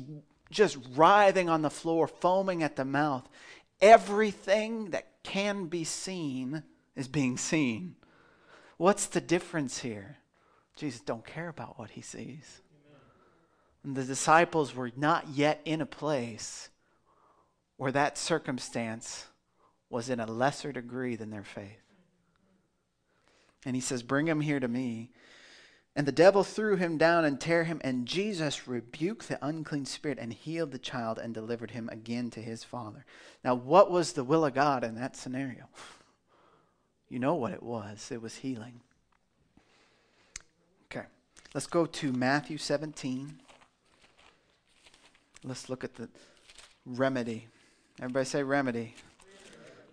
just 0.51 0.77
writhing 0.95 1.47
on 1.47 1.61
the 1.61 1.69
floor, 1.69 2.07
foaming 2.07 2.61
at 2.61 2.75
the 2.75 2.85
mouth. 2.85 3.27
Everything 3.81 4.89
that 4.89 5.23
can 5.23 5.67
be 5.67 5.85
seen 5.85 6.63
is 6.95 7.07
being 7.07 7.37
seen. 7.37 7.95
What's 8.77 9.07
the 9.07 9.21
difference 9.21 9.79
here? 9.79 10.17
Jesus 10.75 11.01
don't 11.01 11.25
care 11.25 11.49
about 11.49 11.79
what 11.79 11.91
he 11.91 12.01
sees. 12.01 12.61
And 13.83 13.95
the 13.95 14.03
disciples 14.03 14.75
were 14.75 14.91
not 14.95 15.29
yet 15.29 15.61
in 15.63 15.79
a 15.79 15.85
place 15.85 16.69
where 17.77 17.91
that 17.91 18.17
circumstance 18.17 19.25
was 19.89 20.09
in 20.09 20.19
a 20.19 20.25
lesser 20.25 20.71
degree 20.71 21.15
than 21.15 21.29
their 21.29 21.43
faith. 21.43 21.81
And 23.65 23.75
he 23.75 23.81
says, 23.81 24.03
Bring 24.03 24.27
him 24.27 24.41
here 24.41 24.59
to 24.59 24.67
me. 24.67 25.11
And 25.95 26.05
the 26.05 26.11
devil 26.11 26.43
threw 26.43 26.75
him 26.75 26.97
down 26.97 27.23
and 27.23 27.39
tear 27.39 27.63
him, 27.63 27.79
and 27.81 28.05
Jesus 28.05 28.67
rebuked 28.67 29.29
the 29.29 29.43
unclean 29.45 29.85
spirit 29.85 30.17
and 30.19 30.33
healed 30.33 30.71
the 30.71 30.77
child 30.77 31.17
and 31.17 31.33
delivered 31.33 31.71
him 31.71 31.87
again 31.89 32.29
to 32.31 32.41
his 32.41 32.65
father. 32.65 33.05
Now, 33.45 33.55
what 33.55 33.89
was 33.89 34.11
the 34.11 34.25
will 34.25 34.43
of 34.43 34.53
God 34.53 34.83
in 34.83 34.95
that 34.95 35.15
scenario? 35.15 35.69
You 37.07 37.19
know 37.19 37.35
what 37.35 37.53
it 37.53 37.61
was 37.61 38.11
it 38.11 38.19
was 38.19 38.37
healing. 38.37 38.81
Let's 41.55 41.67
go 41.67 41.85
to 41.85 42.11
Matthew 42.11 42.57
17. 42.57 43.39
Let's 45.45 45.69
look 45.69 45.85
at 45.85 45.95
the 45.95 46.09
remedy. 46.85 47.47
Everybody 47.97 48.25
say 48.25 48.43
remedy. 48.43 48.93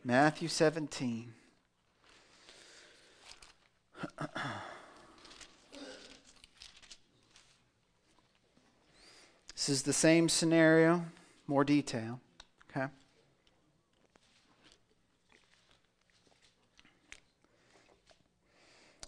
Matthew 0.05 0.49
17. 0.49 1.33
this 9.55 9.69
is 9.69 9.85
the 9.85 9.93
same 9.93 10.29
scenario, 10.29 11.05
more 11.47 11.63
detail. 11.63 12.19
Okay? 12.77 12.89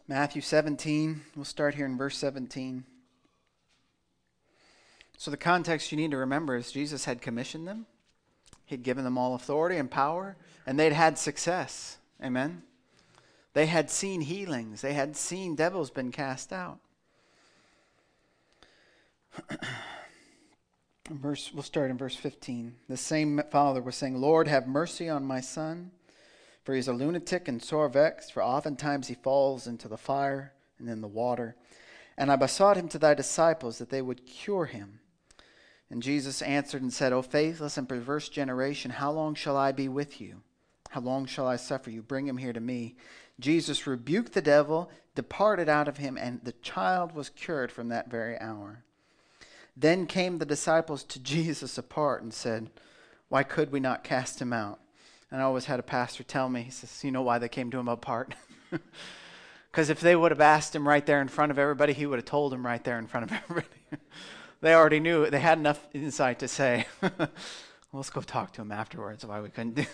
Matthew 0.06 0.42
17, 0.42 1.22
we'll 1.34 1.46
start 1.46 1.76
here 1.76 1.86
in 1.86 1.96
verse 1.96 2.18
17. 2.18 2.84
So, 5.16 5.30
the 5.30 5.38
context 5.38 5.90
you 5.90 5.96
need 5.96 6.10
to 6.10 6.18
remember 6.18 6.56
is 6.56 6.70
Jesus 6.70 7.06
had 7.06 7.22
commissioned 7.22 7.66
them, 7.66 7.86
He'd 8.66 8.82
given 8.82 9.04
them 9.04 9.16
all 9.16 9.34
authority 9.34 9.78
and 9.78 9.90
power, 9.90 10.36
and 10.66 10.78
they'd 10.78 10.92
had 10.92 11.16
success. 11.16 11.96
Amen? 12.22 12.62
They 13.54 13.64
had 13.64 13.90
seen 13.90 14.20
healings, 14.20 14.82
they 14.82 14.92
had 14.92 15.16
seen 15.16 15.54
devils 15.54 15.90
been 15.90 16.12
cast 16.12 16.52
out. 16.52 16.80
verse, 21.10 21.50
we'll 21.54 21.62
start 21.62 21.90
in 21.90 21.96
verse 21.96 22.16
15. 22.16 22.74
The 22.90 22.98
same 22.98 23.40
father 23.50 23.80
was 23.80 23.96
saying, 23.96 24.20
Lord, 24.20 24.48
have 24.48 24.66
mercy 24.66 25.08
on 25.08 25.24
my 25.24 25.40
son 25.40 25.92
for 26.64 26.72
he 26.72 26.78
is 26.78 26.88
a 26.88 26.92
lunatic 26.92 27.46
and 27.46 27.62
sore 27.62 27.88
vexed, 27.88 28.32
for 28.32 28.42
oftentimes 28.42 29.08
he 29.08 29.14
falls 29.14 29.66
into 29.66 29.86
the 29.86 29.98
fire 29.98 30.54
and 30.78 30.88
in 30.88 31.02
the 31.02 31.08
water. 31.08 31.56
And 32.16 32.32
I 32.32 32.36
besought 32.36 32.76
him 32.76 32.88
to 32.88 32.98
thy 32.98 33.14
disciples 33.14 33.78
that 33.78 33.90
they 33.90 34.02
would 34.02 34.26
cure 34.26 34.64
him. 34.66 35.00
And 35.90 36.02
Jesus 36.02 36.42
answered 36.42 36.82
and 36.82 36.92
said, 36.92 37.12
O 37.12 37.22
faithless 37.22 37.76
and 37.76 37.88
perverse 37.88 38.28
generation, 38.28 38.90
how 38.90 39.12
long 39.12 39.34
shall 39.34 39.56
I 39.56 39.72
be 39.72 39.88
with 39.88 40.20
you? 40.20 40.42
How 40.90 41.00
long 41.00 41.26
shall 41.26 41.46
I 41.46 41.56
suffer 41.56 41.90
you? 41.90 42.02
Bring 42.02 42.26
him 42.26 42.38
here 42.38 42.52
to 42.52 42.60
me. 42.60 42.96
Jesus 43.40 43.86
rebuked 43.86 44.32
the 44.32 44.40
devil, 44.40 44.90
departed 45.14 45.68
out 45.68 45.88
of 45.88 45.98
him, 45.98 46.16
and 46.16 46.40
the 46.44 46.52
child 46.52 47.12
was 47.12 47.30
cured 47.30 47.72
from 47.72 47.88
that 47.88 48.10
very 48.10 48.40
hour. 48.40 48.84
Then 49.76 50.06
came 50.06 50.38
the 50.38 50.46
disciples 50.46 51.02
to 51.04 51.18
Jesus 51.22 51.76
apart 51.76 52.22
and 52.22 52.32
said, 52.32 52.70
Why 53.28 53.42
could 53.42 53.72
we 53.72 53.80
not 53.80 54.04
cast 54.04 54.40
him 54.40 54.52
out? 54.52 54.80
And 55.30 55.40
I 55.40 55.44
always 55.44 55.64
had 55.64 55.80
a 55.80 55.84
pastor 55.84 56.22
tell 56.22 56.48
me, 56.48 56.62
he 56.62 56.70
says, 56.70 57.02
You 57.02 57.10
know 57.10 57.22
why 57.22 57.38
they 57.38 57.48
came 57.48 57.70
to 57.70 57.78
him 57.78 57.88
apart? 57.88 58.34
Because 59.74 59.90
if 59.90 59.98
they 59.98 60.14
would 60.14 60.30
have 60.30 60.40
asked 60.40 60.72
him 60.72 60.86
right 60.86 61.04
there 61.04 61.20
in 61.20 61.26
front 61.26 61.50
of 61.50 61.58
everybody, 61.58 61.92
he 61.94 62.06
would 62.06 62.20
have 62.20 62.24
told 62.24 62.54
him 62.54 62.64
right 62.64 62.82
there 62.84 62.96
in 62.96 63.08
front 63.08 63.28
of 63.28 63.36
everybody. 63.50 63.66
they 64.60 64.72
already 64.72 65.00
knew, 65.00 65.28
they 65.28 65.40
had 65.40 65.58
enough 65.58 65.84
insight 65.92 66.38
to 66.38 66.46
say, 66.46 66.86
Let's 67.92 68.10
go 68.10 68.20
talk 68.20 68.52
to 68.52 68.62
him 68.62 68.70
afterwards 68.70 69.26
why 69.26 69.40
we 69.40 69.48
couldn't 69.48 69.74
do 69.74 69.84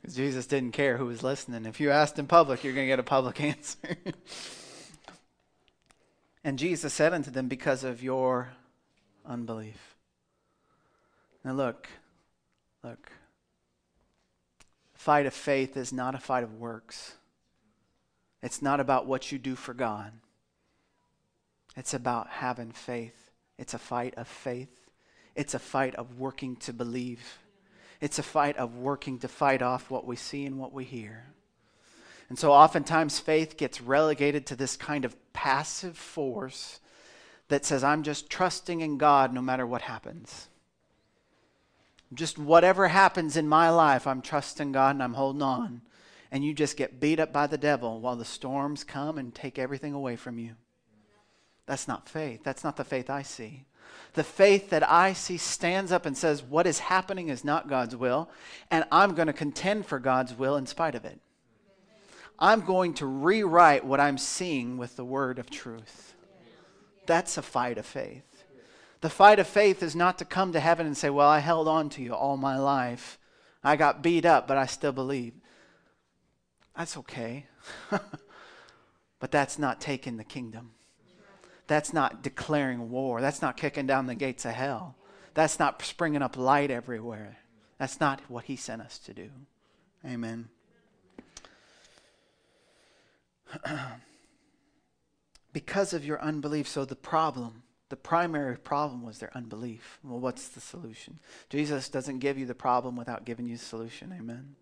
Because 0.00 0.14
Jesus 0.14 0.46
didn't 0.46 0.70
care 0.70 0.98
who 0.98 1.06
was 1.06 1.24
listening. 1.24 1.66
If 1.66 1.80
you 1.80 1.90
asked 1.90 2.16
in 2.20 2.28
public, 2.28 2.62
you're 2.62 2.72
going 2.72 2.86
to 2.86 2.92
get 2.92 3.00
a 3.00 3.02
public 3.02 3.40
answer. 3.40 3.96
and 6.44 6.56
Jesus 6.56 6.94
said 6.94 7.12
unto 7.12 7.32
them, 7.32 7.48
Because 7.48 7.82
of 7.82 8.04
your 8.04 8.50
unbelief. 9.26 9.96
Now, 11.44 11.54
look, 11.54 11.88
look. 12.84 13.10
Fight 15.00 15.24
of 15.24 15.32
faith 15.32 15.78
is 15.78 15.94
not 15.94 16.14
a 16.14 16.18
fight 16.18 16.44
of 16.44 16.60
works. 16.60 17.14
It's 18.42 18.60
not 18.60 18.80
about 18.80 19.06
what 19.06 19.32
you 19.32 19.38
do 19.38 19.56
for 19.56 19.72
God. 19.72 20.12
It's 21.74 21.94
about 21.94 22.28
having 22.28 22.70
faith. 22.70 23.30
It's 23.56 23.72
a 23.72 23.78
fight 23.78 24.12
of 24.18 24.28
faith. 24.28 24.68
It's 25.34 25.54
a 25.54 25.58
fight 25.58 25.94
of 25.94 26.18
working 26.18 26.54
to 26.56 26.74
believe. 26.74 27.38
It's 28.02 28.18
a 28.18 28.22
fight 28.22 28.58
of 28.58 28.76
working 28.76 29.18
to 29.20 29.28
fight 29.28 29.62
off 29.62 29.90
what 29.90 30.04
we 30.04 30.16
see 30.16 30.44
and 30.44 30.58
what 30.58 30.74
we 30.74 30.84
hear. 30.84 31.24
And 32.28 32.38
so 32.38 32.52
oftentimes 32.52 33.18
faith 33.18 33.56
gets 33.56 33.80
relegated 33.80 34.44
to 34.48 34.54
this 34.54 34.76
kind 34.76 35.06
of 35.06 35.16
passive 35.32 35.96
force 35.96 36.78
that 37.48 37.64
says, 37.64 37.82
I'm 37.82 38.02
just 38.02 38.28
trusting 38.28 38.82
in 38.82 38.98
God 38.98 39.32
no 39.32 39.40
matter 39.40 39.66
what 39.66 39.80
happens. 39.80 40.49
Just 42.12 42.38
whatever 42.38 42.88
happens 42.88 43.36
in 43.36 43.48
my 43.48 43.70
life, 43.70 44.06
I'm 44.06 44.22
trusting 44.22 44.72
God 44.72 44.96
and 44.96 45.02
I'm 45.02 45.14
holding 45.14 45.42
on. 45.42 45.82
And 46.32 46.44
you 46.44 46.54
just 46.54 46.76
get 46.76 47.00
beat 47.00 47.20
up 47.20 47.32
by 47.32 47.46
the 47.46 47.58
devil 47.58 48.00
while 48.00 48.16
the 48.16 48.24
storms 48.24 48.84
come 48.84 49.18
and 49.18 49.34
take 49.34 49.58
everything 49.58 49.94
away 49.94 50.16
from 50.16 50.38
you. 50.38 50.52
That's 51.66 51.86
not 51.86 52.08
faith. 52.08 52.42
That's 52.42 52.64
not 52.64 52.76
the 52.76 52.84
faith 52.84 53.10
I 53.10 53.22
see. 53.22 53.64
The 54.14 54.24
faith 54.24 54.70
that 54.70 54.88
I 54.88 55.12
see 55.12 55.36
stands 55.36 55.92
up 55.92 56.04
and 56.04 56.16
says, 56.16 56.42
What 56.42 56.66
is 56.66 56.80
happening 56.80 57.28
is 57.28 57.44
not 57.44 57.68
God's 57.68 57.94
will, 57.94 58.28
and 58.70 58.84
I'm 58.90 59.14
going 59.14 59.28
to 59.28 59.32
contend 59.32 59.86
for 59.86 59.98
God's 60.00 60.34
will 60.34 60.56
in 60.56 60.66
spite 60.66 60.96
of 60.96 61.04
it. 61.04 61.20
I'm 62.38 62.62
going 62.62 62.94
to 62.94 63.06
rewrite 63.06 63.84
what 63.84 64.00
I'm 64.00 64.18
seeing 64.18 64.78
with 64.78 64.96
the 64.96 65.04
word 65.04 65.38
of 65.38 65.50
truth. 65.50 66.14
That's 67.06 67.36
a 67.38 67.42
fight 67.42 67.78
of 67.78 67.86
faith. 67.86 68.24
The 69.00 69.10
fight 69.10 69.38
of 69.38 69.46
faith 69.46 69.82
is 69.82 69.96
not 69.96 70.18
to 70.18 70.24
come 70.24 70.52
to 70.52 70.60
heaven 70.60 70.86
and 70.86 70.96
say, 70.96 71.10
Well, 71.10 71.28
I 71.28 71.38
held 71.38 71.68
on 71.68 71.88
to 71.90 72.02
you 72.02 72.14
all 72.14 72.36
my 72.36 72.58
life. 72.58 73.18
I 73.64 73.76
got 73.76 74.02
beat 74.02 74.24
up, 74.24 74.46
but 74.46 74.56
I 74.56 74.66
still 74.66 74.92
believe. 74.92 75.34
That's 76.76 76.96
okay. 76.98 77.46
but 79.20 79.30
that's 79.30 79.58
not 79.58 79.80
taking 79.80 80.16
the 80.16 80.24
kingdom. 80.24 80.72
That's 81.66 81.92
not 81.92 82.22
declaring 82.22 82.90
war. 82.90 83.20
That's 83.20 83.42
not 83.42 83.56
kicking 83.56 83.86
down 83.86 84.06
the 84.06 84.14
gates 84.14 84.44
of 84.44 84.52
hell. 84.52 84.96
That's 85.34 85.58
not 85.58 85.82
springing 85.82 86.22
up 86.22 86.36
light 86.36 86.70
everywhere. 86.70 87.38
That's 87.78 88.00
not 88.00 88.20
what 88.28 88.44
he 88.44 88.56
sent 88.56 88.82
us 88.82 88.98
to 88.98 89.14
do. 89.14 89.30
Amen. 90.04 90.48
because 95.52 95.92
of 95.92 96.04
your 96.04 96.20
unbelief, 96.20 96.66
so 96.68 96.84
the 96.84 96.96
problem 96.96 97.62
the 97.90 97.96
primary 97.96 98.56
problem 98.56 99.04
was 99.04 99.18
their 99.18 99.36
unbelief. 99.36 99.98
Well, 100.02 100.20
what's 100.20 100.48
the 100.48 100.60
solution? 100.60 101.18
Jesus 101.50 101.88
doesn't 101.88 102.20
give 102.20 102.38
you 102.38 102.46
the 102.46 102.54
problem 102.54 102.96
without 102.96 103.24
giving 103.24 103.46
you 103.46 103.56
the 103.56 103.64
solution. 103.64 104.14
Amen. 104.16 104.54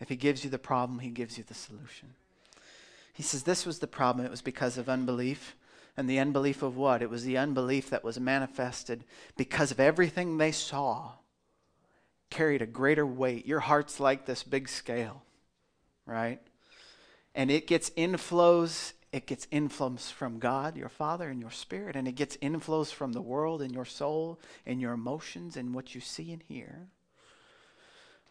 If 0.00 0.08
he 0.08 0.16
gives 0.16 0.44
you 0.44 0.50
the 0.50 0.58
problem, 0.58 0.98
he 0.98 1.08
gives 1.08 1.38
you 1.38 1.44
the 1.46 1.54
solution. 1.54 2.14
He 3.14 3.22
says 3.22 3.44
this 3.44 3.64
was 3.64 3.78
the 3.78 3.86
problem. 3.86 4.26
It 4.26 4.30
was 4.30 4.42
because 4.42 4.76
of 4.76 4.88
unbelief. 4.88 5.56
And 5.96 6.10
the 6.10 6.18
unbelief 6.18 6.62
of 6.62 6.76
what? 6.76 7.00
It 7.00 7.08
was 7.08 7.24
the 7.24 7.38
unbelief 7.38 7.88
that 7.90 8.04
was 8.04 8.20
manifested 8.20 9.04
because 9.36 9.70
of 9.70 9.80
everything 9.80 10.36
they 10.36 10.52
saw 10.52 11.12
carried 12.28 12.60
a 12.60 12.66
greater 12.66 13.06
weight. 13.06 13.46
Your 13.46 13.60
heart's 13.60 14.00
like 14.00 14.26
this 14.26 14.42
big 14.42 14.68
scale, 14.68 15.22
right? 16.04 16.40
And 17.36 17.50
it 17.52 17.68
gets 17.68 17.90
inflows 17.90 18.92
it 19.16 19.26
gets 19.26 19.48
influence 19.50 20.10
from 20.10 20.38
God, 20.38 20.76
your 20.76 20.90
Father, 20.90 21.30
and 21.30 21.40
your 21.40 21.50
spirit, 21.50 21.96
and 21.96 22.06
it 22.06 22.12
gets 22.12 22.36
inflows 22.36 22.92
from 22.92 23.12
the 23.12 23.22
world 23.22 23.62
and 23.62 23.72
your 23.72 23.86
soul 23.86 24.38
and 24.66 24.78
your 24.78 24.92
emotions 24.92 25.56
and 25.56 25.74
what 25.74 25.94
you 25.94 26.02
see 26.02 26.32
and 26.32 26.42
hear. 26.42 26.88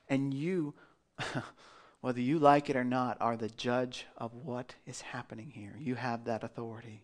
And 0.07 0.31
you, 0.31 0.75
whether 2.01 2.21
you 2.21 2.37
like 2.37 2.69
it 2.69 2.75
or 2.75 2.83
not, 2.83 3.17
are 3.19 3.35
the 3.35 3.49
judge 3.49 4.05
of 4.15 4.35
what 4.35 4.75
is 4.85 5.01
happening 5.01 5.51
here. 5.55 5.75
You 5.79 5.95
have 5.95 6.25
that 6.25 6.43
authority. 6.43 7.01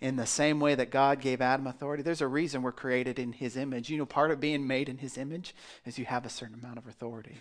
In 0.00 0.16
the 0.16 0.26
same 0.26 0.58
way 0.58 0.74
that 0.74 0.90
God 0.90 1.20
gave 1.20 1.40
Adam 1.40 1.68
authority, 1.68 2.02
there's 2.02 2.22
a 2.22 2.26
reason 2.26 2.62
we're 2.62 2.72
created 2.72 3.20
in 3.20 3.32
His 3.32 3.56
image. 3.56 3.88
You 3.88 3.98
know, 3.98 4.06
part 4.06 4.32
of 4.32 4.40
being 4.40 4.66
made 4.66 4.88
in 4.88 4.98
His 4.98 5.16
image 5.16 5.54
is 5.86 5.96
you 5.96 6.06
have 6.06 6.26
a 6.26 6.28
certain 6.28 6.58
amount 6.58 6.78
of 6.78 6.88
authority. 6.88 7.36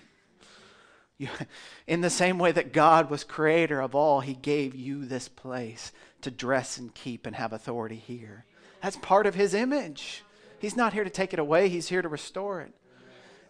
You, 1.22 1.30
in 1.88 2.02
the 2.02 2.10
same 2.10 2.40
way 2.40 2.52
that 2.52 2.74
God 2.74 3.10
was 3.10 3.24
creator 3.24 3.80
of 3.80 3.94
all, 3.94 4.22
He 4.22 4.34
gave 4.34 4.76
you 4.76 5.06
this 5.06 5.28
place 5.28 5.92
to 6.22 6.32
dress 6.32 6.78
and 6.78 6.94
keep 6.94 7.26
and 7.26 7.36
have 7.36 7.54
authority 7.54 7.96
here. 7.96 8.46
That's 8.82 8.98
part 8.98 9.28
of 9.28 9.36
His 9.36 9.54
image. 9.54 10.24
He's 10.60 10.76
not 10.76 10.94
here 10.94 11.04
to 11.04 11.10
take 11.10 11.34
it 11.34 11.40
away, 11.40 11.70
He's 11.70 11.90
here 11.90 12.02
to 12.02 12.10
restore 12.10 12.62
it. 12.62 12.74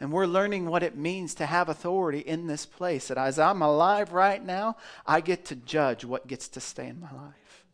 And 0.02 0.12
we're 0.12 0.26
learning 0.26 0.66
what 0.66 0.82
it 0.82 0.98
means 0.98 1.36
to 1.36 1.46
have 1.46 1.70
authority 1.70 2.20
in 2.20 2.48
this 2.48 2.66
place. 2.66 3.08
That 3.08 3.20
as 3.20 3.38
I'm 3.38 3.62
alive 3.62 4.14
right 4.14 4.44
now, 4.44 4.78
I 5.06 5.22
get 5.22 5.46
to 5.46 5.56
judge 5.56 6.04
what 6.04 6.28
gets 6.28 6.48
to 6.50 6.60
stay 6.60 6.88
in 6.88 7.00
my 7.00 7.12
life. 7.12 7.66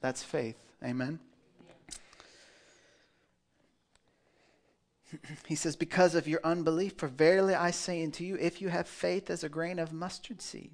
That's 0.00 0.22
faith. 0.22 0.56
Amen. 0.82 1.18
he 5.46 5.54
says, 5.54 5.76
Because 5.76 6.14
of 6.14 6.28
your 6.28 6.40
unbelief, 6.44 6.94
for 6.96 7.08
verily 7.08 7.54
I 7.54 7.70
say 7.70 8.02
unto 8.02 8.24
you, 8.24 8.36
if 8.36 8.60
you 8.60 8.68
have 8.68 8.88
faith 8.88 9.30
as 9.30 9.44
a 9.44 9.48
grain 9.48 9.78
of 9.78 9.92
mustard 9.92 10.40
seed, 10.42 10.70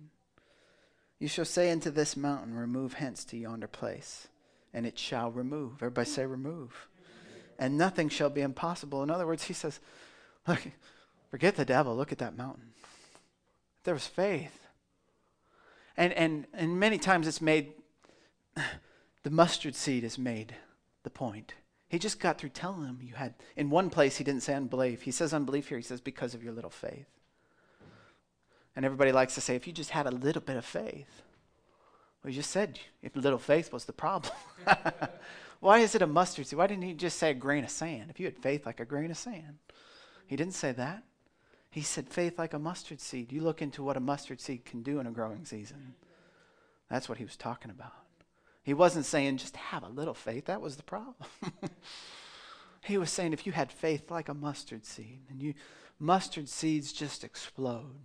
you 1.19 1.29
shall 1.29 1.45
say 1.45 1.71
unto 1.71 1.91
this 1.91 2.17
mountain, 2.17 2.55
Remove 2.55 2.95
hence 2.95 3.25
to 3.27 3.37
yonder 3.37 3.69
place, 3.69 4.29
and 4.73 4.87
it 4.87 4.99
shall 4.99 5.31
remove. 5.31 5.75
Everybody 5.75 6.09
say, 6.09 6.27
Remove. 6.27 6.89
And 7.59 7.77
nothing 7.77 8.09
shall 8.09 8.31
be 8.31 8.41
impossible. 8.41 9.03
In 9.03 9.11
other 9.11 9.27
words, 9.27 9.45
he 9.45 9.53
says, 9.53 9.81
Look, 10.49 10.63
forget 11.31 11.57
the 11.57 11.65
devil, 11.65 11.95
look 11.95 12.13
at 12.13 12.19
that 12.19 12.37
mountain. 12.37 12.73
There 13.85 13.95
was 13.95 14.07
faith. 14.07 14.67
And, 15.97 16.13
and, 16.15 16.47
and 16.55 16.81
many 16.81 16.97
times 16.97 17.27
it's 17.27 17.43
made, 17.43 17.73
the 19.23 19.31
mustard 19.31 19.75
seed 19.75 20.05
is 20.05 20.19
made 20.19 20.55
the 21.03 21.11
point. 21.11 21.55
He 21.91 21.99
just 21.99 22.21
got 22.21 22.39
through 22.39 22.51
telling 22.51 22.85
them 22.85 23.01
you 23.03 23.15
had. 23.15 23.35
In 23.57 23.69
one 23.69 23.91
place, 23.91 24.17
he 24.17 24.23
didn't 24.23 24.45
say 24.45 24.55
unbelief. 24.55 25.03
He 25.03 25.11
says 25.11 25.35
unbelief 25.35 25.69
here. 25.69 25.77
He 25.77 25.83
says 25.83 26.01
because 26.01 26.35
of 26.35 26.43
your 26.43 26.53
little 26.53 26.71
faith. 26.71 27.09
And 28.77 28.85
everybody 28.85 29.11
likes 29.11 29.35
to 29.35 29.41
say, 29.41 29.57
if 29.57 29.67
you 29.67 29.73
just 29.73 29.91
had 29.91 30.07
a 30.07 30.13
little 30.13 30.41
bit 30.41 30.57
of 30.57 30.65
faith. 30.65 31.23
Well, 32.23 32.33
just 32.33 32.51
said 32.51 32.79
if 33.03 33.17
little 33.17 33.41
faith 33.41 33.73
was 33.73 33.87
the 33.87 33.93
problem. 33.93 34.33
Why 35.61 35.81
is 35.81 35.97
it 35.97 36.03
a 36.03 36.07
mustard 36.07 36.47
seed? 36.47 36.57
Why 36.57 36.69
didn't 36.69 36.85
he 36.85 36.95
just 36.95 37.19
say 37.19 37.33
a 37.33 37.35
grain 37.35 37.65
of 37.65 37.71
sand? 37.71 38.09
If 38.09 38.21
you 38.21 38.27
had 38.27 38.39
faith 38.39 38.67
like 38.67 38.79
a 38.79 38.85
grain 38.85 39.11
of 39.11 39.19
sand. 39.19 39.59
He 40.29 40.37
didn't 40.37 40.55
say 40.55 40.71
that. 40.71 41.03
He 41.71 41.83
said 41.83 42.09
faith 42.09 42.39
like 42.39 42.55
a 42.55 42.59
mustard 42.61 43.01
seed. 43.01 43.33
You 43.33 43.41
look 43.41 43.61
into 43.61 43.83
what 43.83 43.97
a 43.97 44.01
mustard 44.01 44.41
seed 44.41 44.65
can 44.65 44.83
do 44.83 45.01
in 45.01 45.09
a 45.09 45.11
growing 45.11 45.45
season. 45.45 45.95
That's 46.89 47.09
what 47.09 47.19
he 47.19 47.25
was 47.25 47.37
talking 47.37 47.73
about. 47.73 47.95
He 48.63 48.75
wasn't 48.75 49.07
saying 49.07 49.39
just 49.39 49.57
have 49.57 49.83
a 49.83 49.89
little 49.89 50.15
faith. 50.15 50.47
That 50.47 50.61
was 50.61 50.77
the 50.77 50.83
problem. 50.83 51.15
he 52.85 52.99
was 52.99 53.11
saying 53.11 53.33
if 53.33 53.47
you 53.47 53.53
had 53.53 53.73
faith 53.73 54.11
like 54.11 54.29
a 54.29 54.35
mustard 54.35 54.85
seed, 54.85 55.23
and 55.31 55.43
you 55.43 55.55
mustard 55.99 56.49
seeds 56.49 56.93
just 56.93 57.25
explode. 57.25 58.01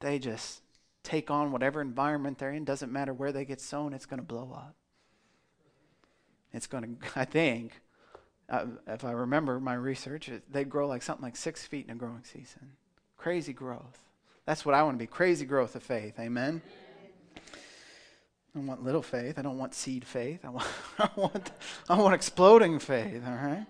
They 0.00 0.18
just 0.18 0.62
take 1.02 1.30
on 1.30 1.52
whatever 1.52 1.80
environment 1.80 2.38
they're 2.38 2.52
in. 2.52 2.64
Doesn't 2.64 2.92
matter 2.92 3.14
where 3.14 3.32
they 3.32 3.44
get 3.44 3.60
sown, 3.60 3.92
it's 3.92 4.06
going 4.06 4.20
to 4.20 4.26
blow 4.26 4.52
up. 4.52 4.74
It's 6.52 6.66
going 6.66 6.98
to, 7.00 7.18
I 7.18 7.24
think, 7.24 7.80
uh, 8.48 8.66
if 8.86 9.04
I 9.04 9.12
remember 9.12 9.58
my 9.58 9.74
research, 9.74 10.30
they 10.50 10.64
grow 10.64 10.86
like 10.86 11.02
something 11.02 11.24
like 11.24 11.36
six 11.36 11.66
feet 11.66 11.86
in 11.86 11.92
a 11.92 11.96
growing 11.96 12.24
season. 12.24 12.72
Crazy 13.16 13.52
growth. 13.52 13.98
That's 14.44 14.64
what 14.64 14.74
I 14.74 14.82
want 14.82 14.96
to 14.96 15.02
be 15.02 15.08
crazy 15.08 15.44
growth 15.44 15.74
of 15.74 15.82
faith. 15.82 16.18
Amen. 16.20 16.62
I 18.56 18.60
want 18.60 18.82
little 18.82 19.02
faith. 19.02 19.38
I 19.38 19.42
don't 19.42 19.58
want 19.58 19.74
seed 19.74 20.04
faith. 20.04 20.40
I 20.44 20.48
want, 20.48 20.66
I 20.98 21.10
want, 21.14 21.50
I 21.90 21.98
want 21.98 22.14
exploding 22.14 22.78
faith, 22.78 23.22
all 23.26 23.34
right? 23.34 23.66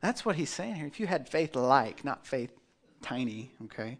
That's 0.00 0.24
what 0.24 0.36
he's 0.36 0.50
saying 0.50 0.74
here. 0.74 0.86
If 0.86 0.98
you 0.98 1.06
had 1.06 1.28
faith 1.28 1.54
like, 1.54 2.04
not 2.04 2.26
faith 2.26 2.50
tiny, 3.02 3.52
okay? 3.64 3.98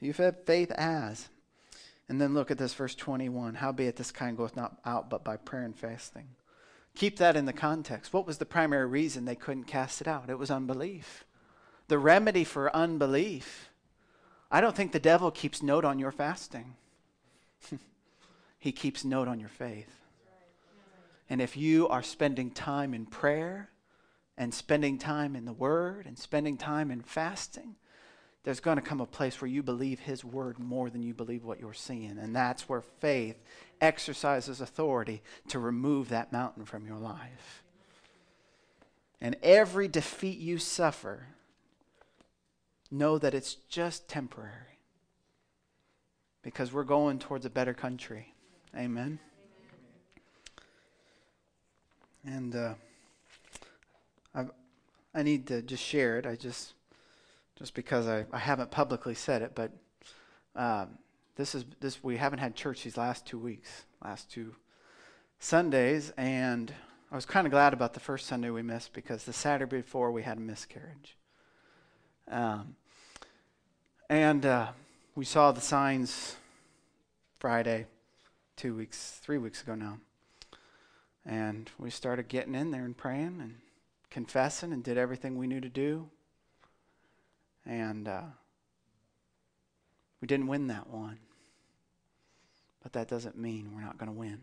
You've 0.00 0.16
had 0.16 0.46
faith 0.46 0.70
as. 0.72 1.28
And 2.08 2.20
then 2.20 2.34
look 2.34 2.50
at 2.50 2.58
this, 2.58 2.74
verse 2.74 2.94
21. 2.94 3.54
Howbeit 3.54 3.96
this 3.96 4.10
kind 4.10 4.36
goeth 4.36 4.56
not 4.56 4.78
out 4.84 5.10
but 5.10 5.24
by 5.24 5.36
prayer 5.36 5.64
and 5.64 5.76
fasting. 5.76 6.28
Keep 6.94 7.18
that 7.18 7.36
in 7.36 7.44
the 7.44 7.52
context. 7.52 8.12
What 8.12 8.26
was 8.26 8.38
the 8.38 8.46
primary 8.46 8.86
reason 8.86 9.24
they 9.24 9.34
couldn't 9.34 9.64
cast 9.64 10.00
it 10.00 10.08
out? 10.08 10.30
It 10.30 10.38
was 10.38 10.50
unbelief. 10.50 11.24
The 11.88 11.98
remedy 11.98 12.44
for 12.44 12.74
unbelief. 12.74 13.70
I 14.50 14.60
don't 14.60 14.76
think 14.76 14.92
the 14.92 15.00
devil 15.00 15.30
keeps 15.30 15.62
note 15.62 15.84
on 15.84 15.98
your 15.98 16.12
fasting. 16.12 16.76
He 18.64 18.72
keeps 18.72 19.04
note 19.04 19.28
on 19.28 19.40
your 19.40 19.50
faith. 19.50 19.94
And 21.28 21.42
if 21.42 21.54
you 21.54 21.86
are 21.88 22.02
spending 22.02 22.50
time 22.50 22.94
in 22.94 23.04
prayer 23.04 23.68
and 24.38 24.54
spending 24.54 24.96
time 24.96 25.36
in 25.36 25.44
the 25.44 25.52
Word 25.52 26.06
and 26.06 26.18
spending 26.18 26.56
time 26.56 26.90
in 26.90 27.02
fasting, 27.02 27.76
there's 28.42 28.60
going 28.60 28.76
to 28.76 28.82
come 28.82 29.02
a 29.02 29.06
place 29.06 29.38
where 29.38 29.50
you 29.50 29.62
believe 29.62 30.00
His 30.00 30.24
Word 30.24 30.58
more 30.58 30.88
than 30.88 31.02
you 31.02 31.12
believe 31.12 31.44
what 31.44 31.60
you're 31.60 31.74
seeing. 31.74 32.16
And 32.18 32.34
that's 32.34 32.66
where 32.66 32.80
faith 32.80 33.36
exercises 33.82 34.62
authority 34.62 35.22
to 35.48 35.58
remove 35.58 36.08
that 36.08 36.32
mountain 36.32 36.64
from 36.64 36.86
your 36.86 36.98
life. 36.98 37.64
And 39.20 39.36
every 39.42 39.88
defeat 39.88 40.38
you 40.38 40.56
suffer 40.56 41.26
know 42.90 43.18
that 43.18 43.34
it's 43.34 43.56
just 43.68 44.08
temporary 44.08 44.78
because 46.40 46.72
we're 46.72 46.84
going 46.84 47.18
towards 47.18 47.44
a 47.44 47.50
better 47.50 47.74
country. 47.74 48.33
Amen. 48.76 49.20
And 52.26 52.56
uh, 52.56 52.74
I, 54.34 54.46
I 55.14 55.22
need 55.22 55.46
to 55.46 55.62
just 55.62 55.82
share 55.82 56.18
it. 56.18 56.26
I 56.26 56.34
just, 56.34 56.72
just 57.56 57.74
because 57.74 58.08
I, 58.08 58.24
I 58.32 58.38
haven't 58.38 58.72
publicly 58.72 59.14
said 59.14 59.42
it, 59.42 59.52
but 59.54 59.70
um, 60.56 60.98
this 61.36 61.54
is 61.54 61.64
this 61.80 62.02
we 62.02 62.16
haven't 62.16 62.40
had 62.40 62.56
church 62.56 62.82
these 62.82 62.96
last 62.96 63.26
two 63.26 63.38
weeks, 63.38 63.84
last 64.02 64.30
two 64.30 64.54
Sundays, 65.38 66.12
and 66.16 66.72
I 67.12 67.14
was 67.14 67.26
kind 67.26 67.46
of 67.46 67.52
glad 67.52 67.74
about 67.74 67.94
the 67.94 68.00
first 68.00 68.26
Sunday 68.26 68.50
we 68.50 68.62
missed 68.62 68.92
because 68.92 69.24
the 69.24 69.32
Saturday 69.32 69.76
before 69.76 70.10
we 70.10 70.22
had 70.22 70.38
a 70.38 70.40
miscarriage. 70.40 71.16
Um, 72.28 72.74
and 74.08 74.44
uh, 74.44 74.68
we 75.14 75.24
saw 75.24 75.52
the 75.52 75.60
signs 75.60 76.36
Friday, 77.38 77.86
two 78.56 78.74
weeks, 78.74 79.18
three 79.22 79.38
weeks 79.38 79.62
ago 79.62 79.74
now. 79.74 79.98
And 81.26 81.70
we 81.78 81.90
started 81.90 82.28
getting 82.28 82.54
in 82.54 82.70
there 82.70 82.84
and 82.84 82.96
praying 82.96 83.38
and 83.40 83.56
confessing 84.10 84.72
and 84.72 84.82
did 84.82 84.98
everything 84.98 85.38
we 85.38 85.46
knew 85.46 85.60
to 85.60 85.68
do. 85.68 86.08
And 87.66 88.06
uh, 88.06 88.22
we 90.20 90.26
didn't 90.26 90.46
win 90.46 90.66
that 90.68 90.88
one. 90.88 91.18
But 92.82 92.92
that 92.92 93.08
doesn't 93.08 93.38
mean 93.38 93.72
we're 93.74 93.80
not 93.80 93.96
going 93.96 94.12
to 94.12 94.18
win. 94.18 94.40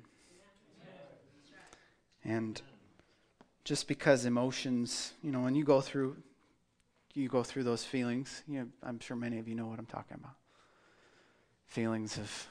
And 2.23 2.61
just 3.63 3.87
because 3.87 4.25
emotions, 4.25 5.13
you 5.23 5.31
know, 5.31 5.41
when 5.41 5.55
you 5.55 5.63
go 5.63 5.81
through 5.81 6.17
you 7.13 7.27
go 7.27 7.43
through 7.43 7.63
those 7.63 7.83
feelings, 7.83 8.43
you 8.47 8.59
know, 8.59 8.67
I'm 8.83 8.99
sure 8.99 9.17
many 9.17 9.37
of 9.37 9.47
you 9.47 9.55
know 9.55 9.67
what 9.67 9.79
I'm 9.79 9.85
talking 9.85 10.17
about. 10.19 10.35
Feelings 11.67 12.17
of 12.17 12.47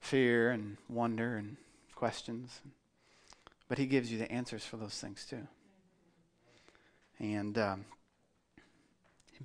fear 0.00 0.50
and 0.50 0.76
wonder 0.88 1.36
and 1.36 1.56
questions. 1.94 2.60
But 3.68 3.78
he 3.78 3.86
gives 3.86 4.10
you 4.10 4.18
the 4.18 4.30
answers 4.30 4.64
for 4.64 4.76
those 4.76 4.98
things 4.98 5.26
too. 5.28 5.46
And 7.18 7.58
um, 7.58 7.84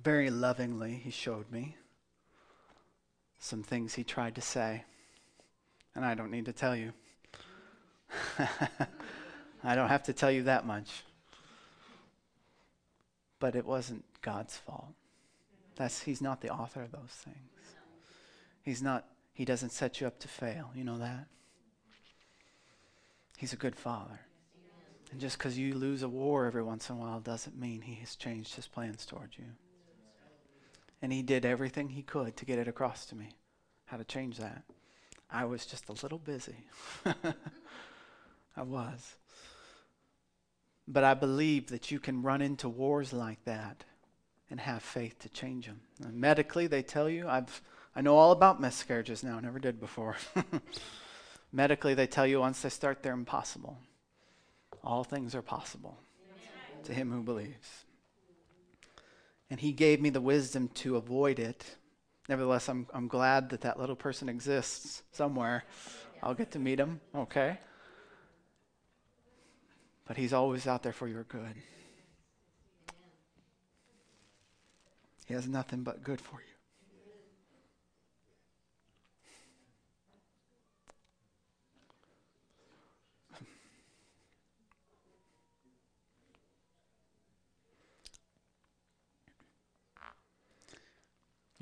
very 0.02 0.30
lovingly, 0.30 0.94
he 0.94 1.10
showed 1.10 1.50
me 1.50 1.76
some 3.38 3.62
things 3.62 3.94
he 3.94 4.04
tried 4.04 4.34
to 4.36 4.40
say. 4.40 4.84
And 5.94 6.04
I 6.04 6.14
don't 6.14 6.30
need 6.30 6.46
to 6.46 6.52
tell 6.52 6.74
you. 6.74 6.92
I 9.64 9.74
don't 9.74 9.88
have 9.88 10.04
to 10.04 10.12
tell 10.12 10.30
you 10.30 10.44
that 10.44 10.66
much. 10.66 11.04
But 13.38 13.54
it 13.54 13.66
wasn't 13.66 14.04
God's 14.22 14.56
fault. 14.56 14.94
That's 15.76 16.02
he's 16.02 16.22
not 16.22 16.40
the 16.40 16.50
author 16.50 16.82
of 16.82 16.92
those 16.92 17.10
things. 17.24 17.36
He's 18.62 18.82
not 18.82 19.04
he 19.34 19.44
doesn't 19.44 19.70
set 19.70 20.00
you 20.00 20.06
up 20.06 20.18
to 20.20 20.28
fail. 20.28 20.70
You 20.74 20.84
know 20.84 20.98
that? 20.98 21.26
He's 23.36 23.52
a 23.52 23.56
good 23.56 23.76
father. 23.76 24.20
And 25.10 25.20
just 25.20 25.36
because 25.36 25.58
you 25.58 25.74
lose 25.74 26.02
a 26.02 26.08
war 26.08 26.46
every 26.46 26.62
once 26.62 26.88
in 26.88 26.96
a 26.96 26.98
while 26.98 27.20
doesn't 27.20 27.58
mean 27.58 27.82
he 27.82 27.96
has 27.96 28.16
changed 28.16 28.54
his 28.54 28.66
plans 28.66 29.04
towards 29.04 29.36
you. 29.38 29.44
And 31.02 31.12
he 31.12 31.22
did 31.22 31.44
everything 31.44 31.90
he 31.90 32.02
could 32.02 32.36
to 32.36 32.44
get 32.44 32.58
it 32.58 32.68
across 32.68 33.04
to 33.06 33.14
me 33.14 33.28
how 33.86 33.96
to 33.96 34.04
change 34.04 34.38
that. 34.38 34.62
I 35.30 35.44
was 35.44 35.66
just 35.66 35.88
a 35.88 35.92
little 35.92 36.18
busy. 36.18 36.56
I 38.56 38.62
was. 38.62 39.16
But 40.86 41.04
I 41.04 41.14
believe 41.14 41.68
that 41.68 41.90
you 41.90 41.98
can 41.98 42.22
run 42.22 42.40
into 42.40 42.68
wars 42.68 43.12
like 43.12 43.44
that 43.44 43.84
and 44.50 44.60
have 44.60 44.82
faith 44.82 45.18
to 45.20 45.28
change 45.28 45.66
them. 45.66 45.80
And 46.02 46.20
medically, 46.20 46.66
they 46.66 46.82
tell 46.82 47.08
you, 47.08 47.28
I've, 47.28 47.62
I 47.96 48.00
know 48.00 48.16
all 48.16 48.32
about 48.32 48.60
miscarriages 48.60 49.22
now, 49.22 49.38
never 49.40 49.58
did 49.58 49.80
before. 49.80 50.16
medically, 51.52 51.94
they 51.94 52.06
tell 52.06 52.26
you 52.26 52.40
once 52.40 52.60
they 52.62 52.68
start, 52.68 53.02
they're 53.02 53.12
impossible. 53.12 53.78
All 54.82 55.04
things 55.04 55.34
are 55.34 55.42
possible 55.42 55.98
to 56.84 56.92
him 56.92 57.10
who 57.10 57.22
believes. 57.22 57.84
And 59.48 59.60
he 59.60 59.72
gave 59.72 60.00
me 60.00 60.10
the 60.10 60.20
wisdom 60.20 60.68
to 60.74 60.96
avoid 60.96 61.38
it. 61.38 61.76
Nevertheless, 62.28 62.68
I'm, 62.68 62.86
I'm 62.92 63.06
glad 63.06 63.50
that 63.50 63.60
that 63.62 63.78
little 63.78 63.96
person 63.96 64.28
exists 64.28 65.02
somewhere. 65.12 65.64
I'll 66.22 66.34
get 66.34 66.50
to 66.52 66.58
meet 66.58 66.80
him, 66.80 67.00
okay? 67.14 67.58
But 70.06 70.16
He's 70.16 70.32
always 70.32 70.66
out 70.66 70.82
there 70.82 70.92
for 70.92 71.08
your 71.08 71.24
good. 71.24 71.54
He 75.26 75.34
has 75.34 75.48
nothing 75.48 75.82
but 75.82 76.02
good 76.02 76.20
for 76.20 76.36
you. 76.36 76.53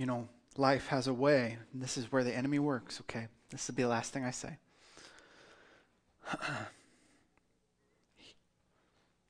You 0.02 0.06
know, 0.06 0.28
life 0.56 0.88
has 0.88 1.06
a 1.06 1.14
way. 1.14 1.58
this 1.72 1.96
is 1.96 2.10
where 2.10 2.24
the 2.24 2.36
enemy 2.36 2.58
works, 2.58 3.00
okay? 3.02 3.28
This 3.50 3.68
will 3.68 3.76
be 3.76 3.84
the 3.84 3.88
last 3.88 4.12
thing 4.12 4.24
I 4.24 4.32
say. 4.32 4.58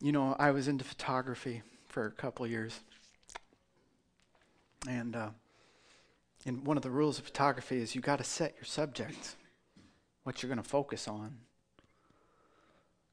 You 0.01 0.11
know, 0.11 0.35
I 0.37 0.51
was 0.51 0.66
into 0.66 0.83
photography 0.83 1.62
for 1.87 2.07
a 2.07 2.11
couple 2.11 2.45
years. 2.47 2.81
And, 4.89 5.14
uh, 5.14 5.29
and 6.45 6.66
one 6.66 6.77
of 6.77 6.83
the 6.83 6.91
rules 6.91 7.20
of 7.20 7.27
photography 7.27 7.81
is 7.81 7.95
you 7.95 8.01
got 8.01 8.16
to 8.16 8.25
set 8.25 8.55
your 8.57 8.64
subject, 8.64 9.37
what 10.25 10.43
you're 10.43 10.49
going 10.49 10.61
to 10.61 10.68
focus 10.68 11.07
on. 11.07 11.37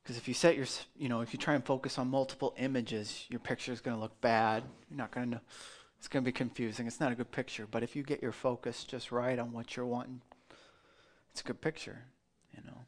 Because 0.01 0.18
if 0.18 0.28
you 0.28 0.34
set 0.34 0.55
your, 0.55 0.66
you 0.97 1.10
know, 1.10 1.22
if 1.22 1.32
you 1.32 1.38
try 1.38 1.53
and 1.53 1.64
focus 1.64 1.99
on 1.99 2.07
multiple 2.07 2.55
images, 2.57 3.26
your 3.30 3.39
picture 3.39 3.72
is 3.72 3.82
going 3.82 3.95
to 3.95 4.01
look 4.01 4.20
bad. 4.20 4.64
You're 4.89 4.97
not 4.97 5.12
going 5.12 5.28
to 5.28 5.32
know. 5.36 5.41
It's 5.99 6.07
going 6.07 6.23
to 6.23 6.25
be 6.25 6.31
confusing. 6.31 6.87
It's 6.87 6.99
not 6.99 7.11
a 7.11 7.15
good 7.15 7.31
picture. 7.31 7.67
But 7.69 7.83
if 7.83 7.95
you 7.95 8.03
get 8.03 8.21
your 8.21 8.31
focus 8.31 8.85
just 8.85 9.11
right 9.11 9.37
on 9.37 9.51
what 9.51 9.75
you're 9.75 9.85
wanting, 9.85 10.21
it's 11.31 11.41
a 11.41 11.43
good 11.43 11.61
picture, 11.61 12.05
you 12.55 12.63
know. 12.65 12.85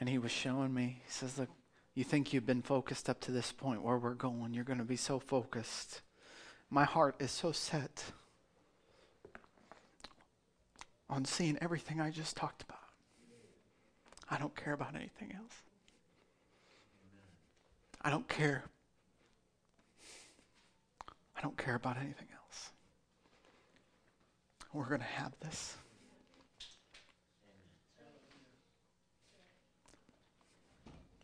And 0.00 0.08
he 0.08 0.18
was 0.18 0.30
showing 0.30 0.72
me, 0.72 1.02
he 1.04 1.10
says, 1.10 1.38
look, 1.38 1.50
you 1.94 2.04
think 2.04 2.32
you've 2.32 2.46
been 2.46 2.62
focused 2.62 3.10
up 3.10 3.20
to 3.22 3.32
this 3.32 3.52
point 3.52 3.82
where 3.82 3.98
we're 3.98 4.14
going. 4.14 4.54
You're 4.54 4.64
going 4.64 4.78
to 4.78 4.84
be 4.84 4.96
so 4.96 5.18
focused. 5.18 6.00
My 6.70 6.84
heart 6.84 7.16
is 7.18 7.30
so 7.30 7.52
set 7.52 8.04
on 11.10 11.24
seeing 11.24 11.58
everything 11.60 12.00
I 12.00 12.10
just 12.10 12.36
talked 12.36 12.62
about. 12.62 12.78
I 14.30 14.38
don't 14.38 14.56
care 14.56 14.72
about 14.72 14.94
anything 14.94 15.34
else. 15.36 15.52
I 18.00 18.08
don't 18.08 18.26
care. 18.28 18.64
I 21.36 21.40
don't 21.40 21.56
care 21.56 21.74
about 21.74 21.96
anything 21.96 22.28
else. 22.34 22.70
We're 24.72 24.88
going 24.88 25.00
to 25.00 25.06
have 25.06 25.32
this. 25.40 25.76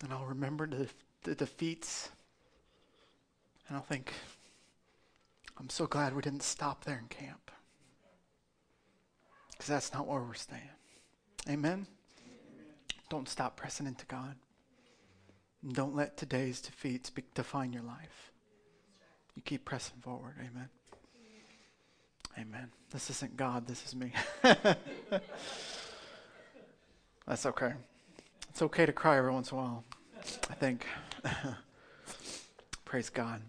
And 0.02 0.12
I'll 0.12 0.26
remember 0.26 0.66
the, 0.66 0.88
the 1.24 1.34
defeats. 1.34 2.10
And 3.68 3.76
I'll 3.76 3.82
think, 3.82 4.12
I'm 5.58 5.68
so 5.68 5.86
glad 5.86 6.14
we 6.14 6.22
didn't 6.22 6.42
stop 6.42 6.84
there 6.84 6.98
in 6.98 7.08
camp. 7.08 7.50
Because 9.50 9.66
that's 9.66 9.92
not 9.92 10.06
where 10.06 10.20
we're 10.20 10.34
staying. 10.34 10.62
Amen? 11.48 11.86
Don't 13.08 13.28
stop 13.28 13.56
pressing 13.56 13.86
into 13.86 14.06
God. 14.06 14.36
Don't 15.72 15.96
let 15.96 16.16
today's 16.16 16.60
defeats 16.60 17.10
be, 17.10 17.24
define 17.34 17.72
your 17.72 17.82
life. 17.82 18.27
You 19.38 19.42
keep 19.42 19.64
pressing 19.64 19.94
forward. 20.00 20.34
Amen. 20.40 20.68
Amen. 22.36 22.72
This 22.90 23.08
isn't 23.08 23.36
God, 23.36 23.68
this 23.68 23.86
is 23.86 23.94
me. 23.94 24.12
That's 27.24 27.46
okay. 27.46 27.74
It's 28.48 28.62
okay 28.62 28.84
to 28.84 28.92
cry 28.92 29.16
every 29.16 29.30
once 29.30 29.52
in 29.52 29.58
a 29.58 29.60
while, 29.60 29.84
I 30.50 30.54
think. 30.54 30.84
Praise 32.84 33.10
God. 33.10 33.40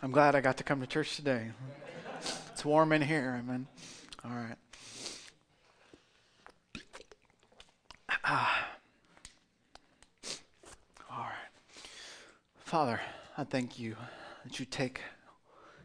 I'm 0.00 0.12
glad 0.12 0.36
I 0.36 0.40
got 0.40 0.56
to 0.58 0.62
come 0.62 0.80
to 0.80 0.86
church 0.86 1.16
today. 1.16 1.48
It's 2.52 2.64
warm 2.64 2.92
in 2.92 3.02
here. 3.02 3.42
Amen. 3.42 3.66
All 4.24 4.30
right. 4.30 4.54
Ah. 8.22 8.68
All 11.10 11.24
right. 11.24 11.50
Father, 12.60 13.00
I 13.36 13.44
thank 13.44 13.78
you 13.78 13.96
that 14.44 14.60
you 14.60 14.66
take 14.66 15.00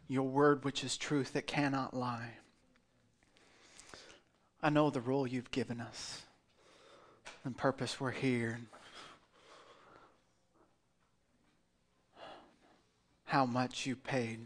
your 0.06 0.24
word, 0.24 0.64
which 0.64 0.84
is 0.84 0.96
truth 0.96 1.32
that 1.32 1.46
cannot 1.46 1.94
lie. 1.94 2.34
I 4.62 4.70
know 4.70 4.90
the 4.90 5.00
role 5.00 5.26
you've 5.26 5.50
given 5.50 5.80
us 5.80 6.22
and 7.44 7.56
purpose 7.56 8.00
we're 8.00 8.10
here. 8.10 8.60
how 13.28 13.44
much 13.44 13.84
you 13.84 13.94
paid 13.94 14.40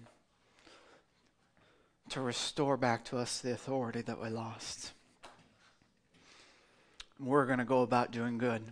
to 2.08 2.20
restore 2.20 2.76
back 2.76 3.04
to 3.04 3.16
us 3.16 3.38
the 3.38 3.52
authority 3.52 4.02
that 4.02 4.20
we 4.20 4.28
lost. 4.28 4.90
We're 7.20 7.46
going 7.46 7.60
to 7.60 7.64
go 7.64 7.82
about 7.82 8.10
doing 8.10 8.38
good. 8.38 8.62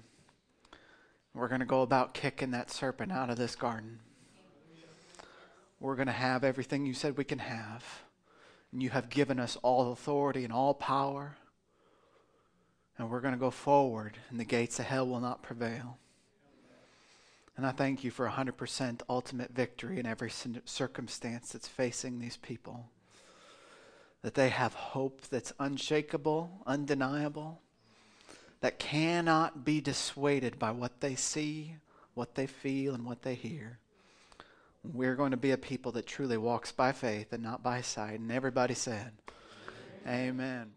We're 1.33 1.47
going 1.47 1.61
to 1.61 1.66
go 1.66 1.83
about 1.83 2.12
kicking 2.12 2.51
that 2.51 2.72
serpent 2.72 3.12
out 3.12 3.31
of 3.31 3.37
this 3.37 3.55
garden. 3.55 4.01
We're 5.81 5.97
going 5.97 6.07
to 6.07 6.12
have 6.12 6.45
everything 6.45 6.87
you 6.87 6.95
said 6.95 7.16
we 7.16 7.24
can 7.24 7.39
have. 7.39 7.85
And 8.70 8.83
you 8.83 8.91
have 8.91 9.09
given 9.09 9.41
us 9.41 9.57
all 9.62 9.91
authority 9.93 10.45
and 10.45 10.53
all 10.53 10.74
power. 10.74 11.37
And 12.99 13.11
we're 13.11 13.20
going 13.20 13.35
to 13.35 13.41
go 13.41 13.51
forward, 13.51 14.18
and 14.28 14.39
the 14.39 14.45
gates 14.45 14.78
of 14.78 14.85
hell 14.85 15.07
will 15.07 15.20
not 15.20 15.43
prevail. 15.43 15.97
And 17.57 17.66
I 17.66 17.72
thank 17.72 18.05
you 18.05 18.11
for 18.11 18.28
100% 18.28 19.01
ultimate 19.09 19.55
victory 19.55 19.99
in 19.99 20.07
every 20.07 20.31
circumstance 20.64 21.53
that's 21.53 21.66
facing 21.66 22.18
these 22.18 22.37
people. 22.37 22.91
That 24.22 24.35
they 24.35 24.51
have 24.51 24.74
hope 24.74 25.22
that's 25.31 25.53
unshakable, 25.59 26.62
undeniable, 26.66 27.61
that 28.61 28.78
cannot 28.78 29.64
be 29.64 29.81
dissuaded 29.81 30.59
by 30.59 30.70
what 30.70 31.01
they 31.01 31.14
see, 31.14 31.76
what 32.14 32.35
they 32.35 32.47
feel, 32.47 32.95
and 32.95 33.07
what 33.07 33.22
they 33.22 33.35
hear. 33.35 33.78
We're 34.83 35.14
going 35.14 35.33
to 35.33 35.37
be 35.37 35.51
a 35.51 35.59
people 35.59 35.93
that 35.93 36.07
truly 36.07 36.37
walks 36.37 36.72
by 36.72 36.93
faith 36.93 37.33
and 37.33 37.43
not 37.43 37.62
by 37.62 37.83
sight. 37.83 38.20
And 38.20 38.33
everybody 38.33 38.74
said, 38.74 39.12
Amen. 40.07 40.28
Amen. 40.31 40.72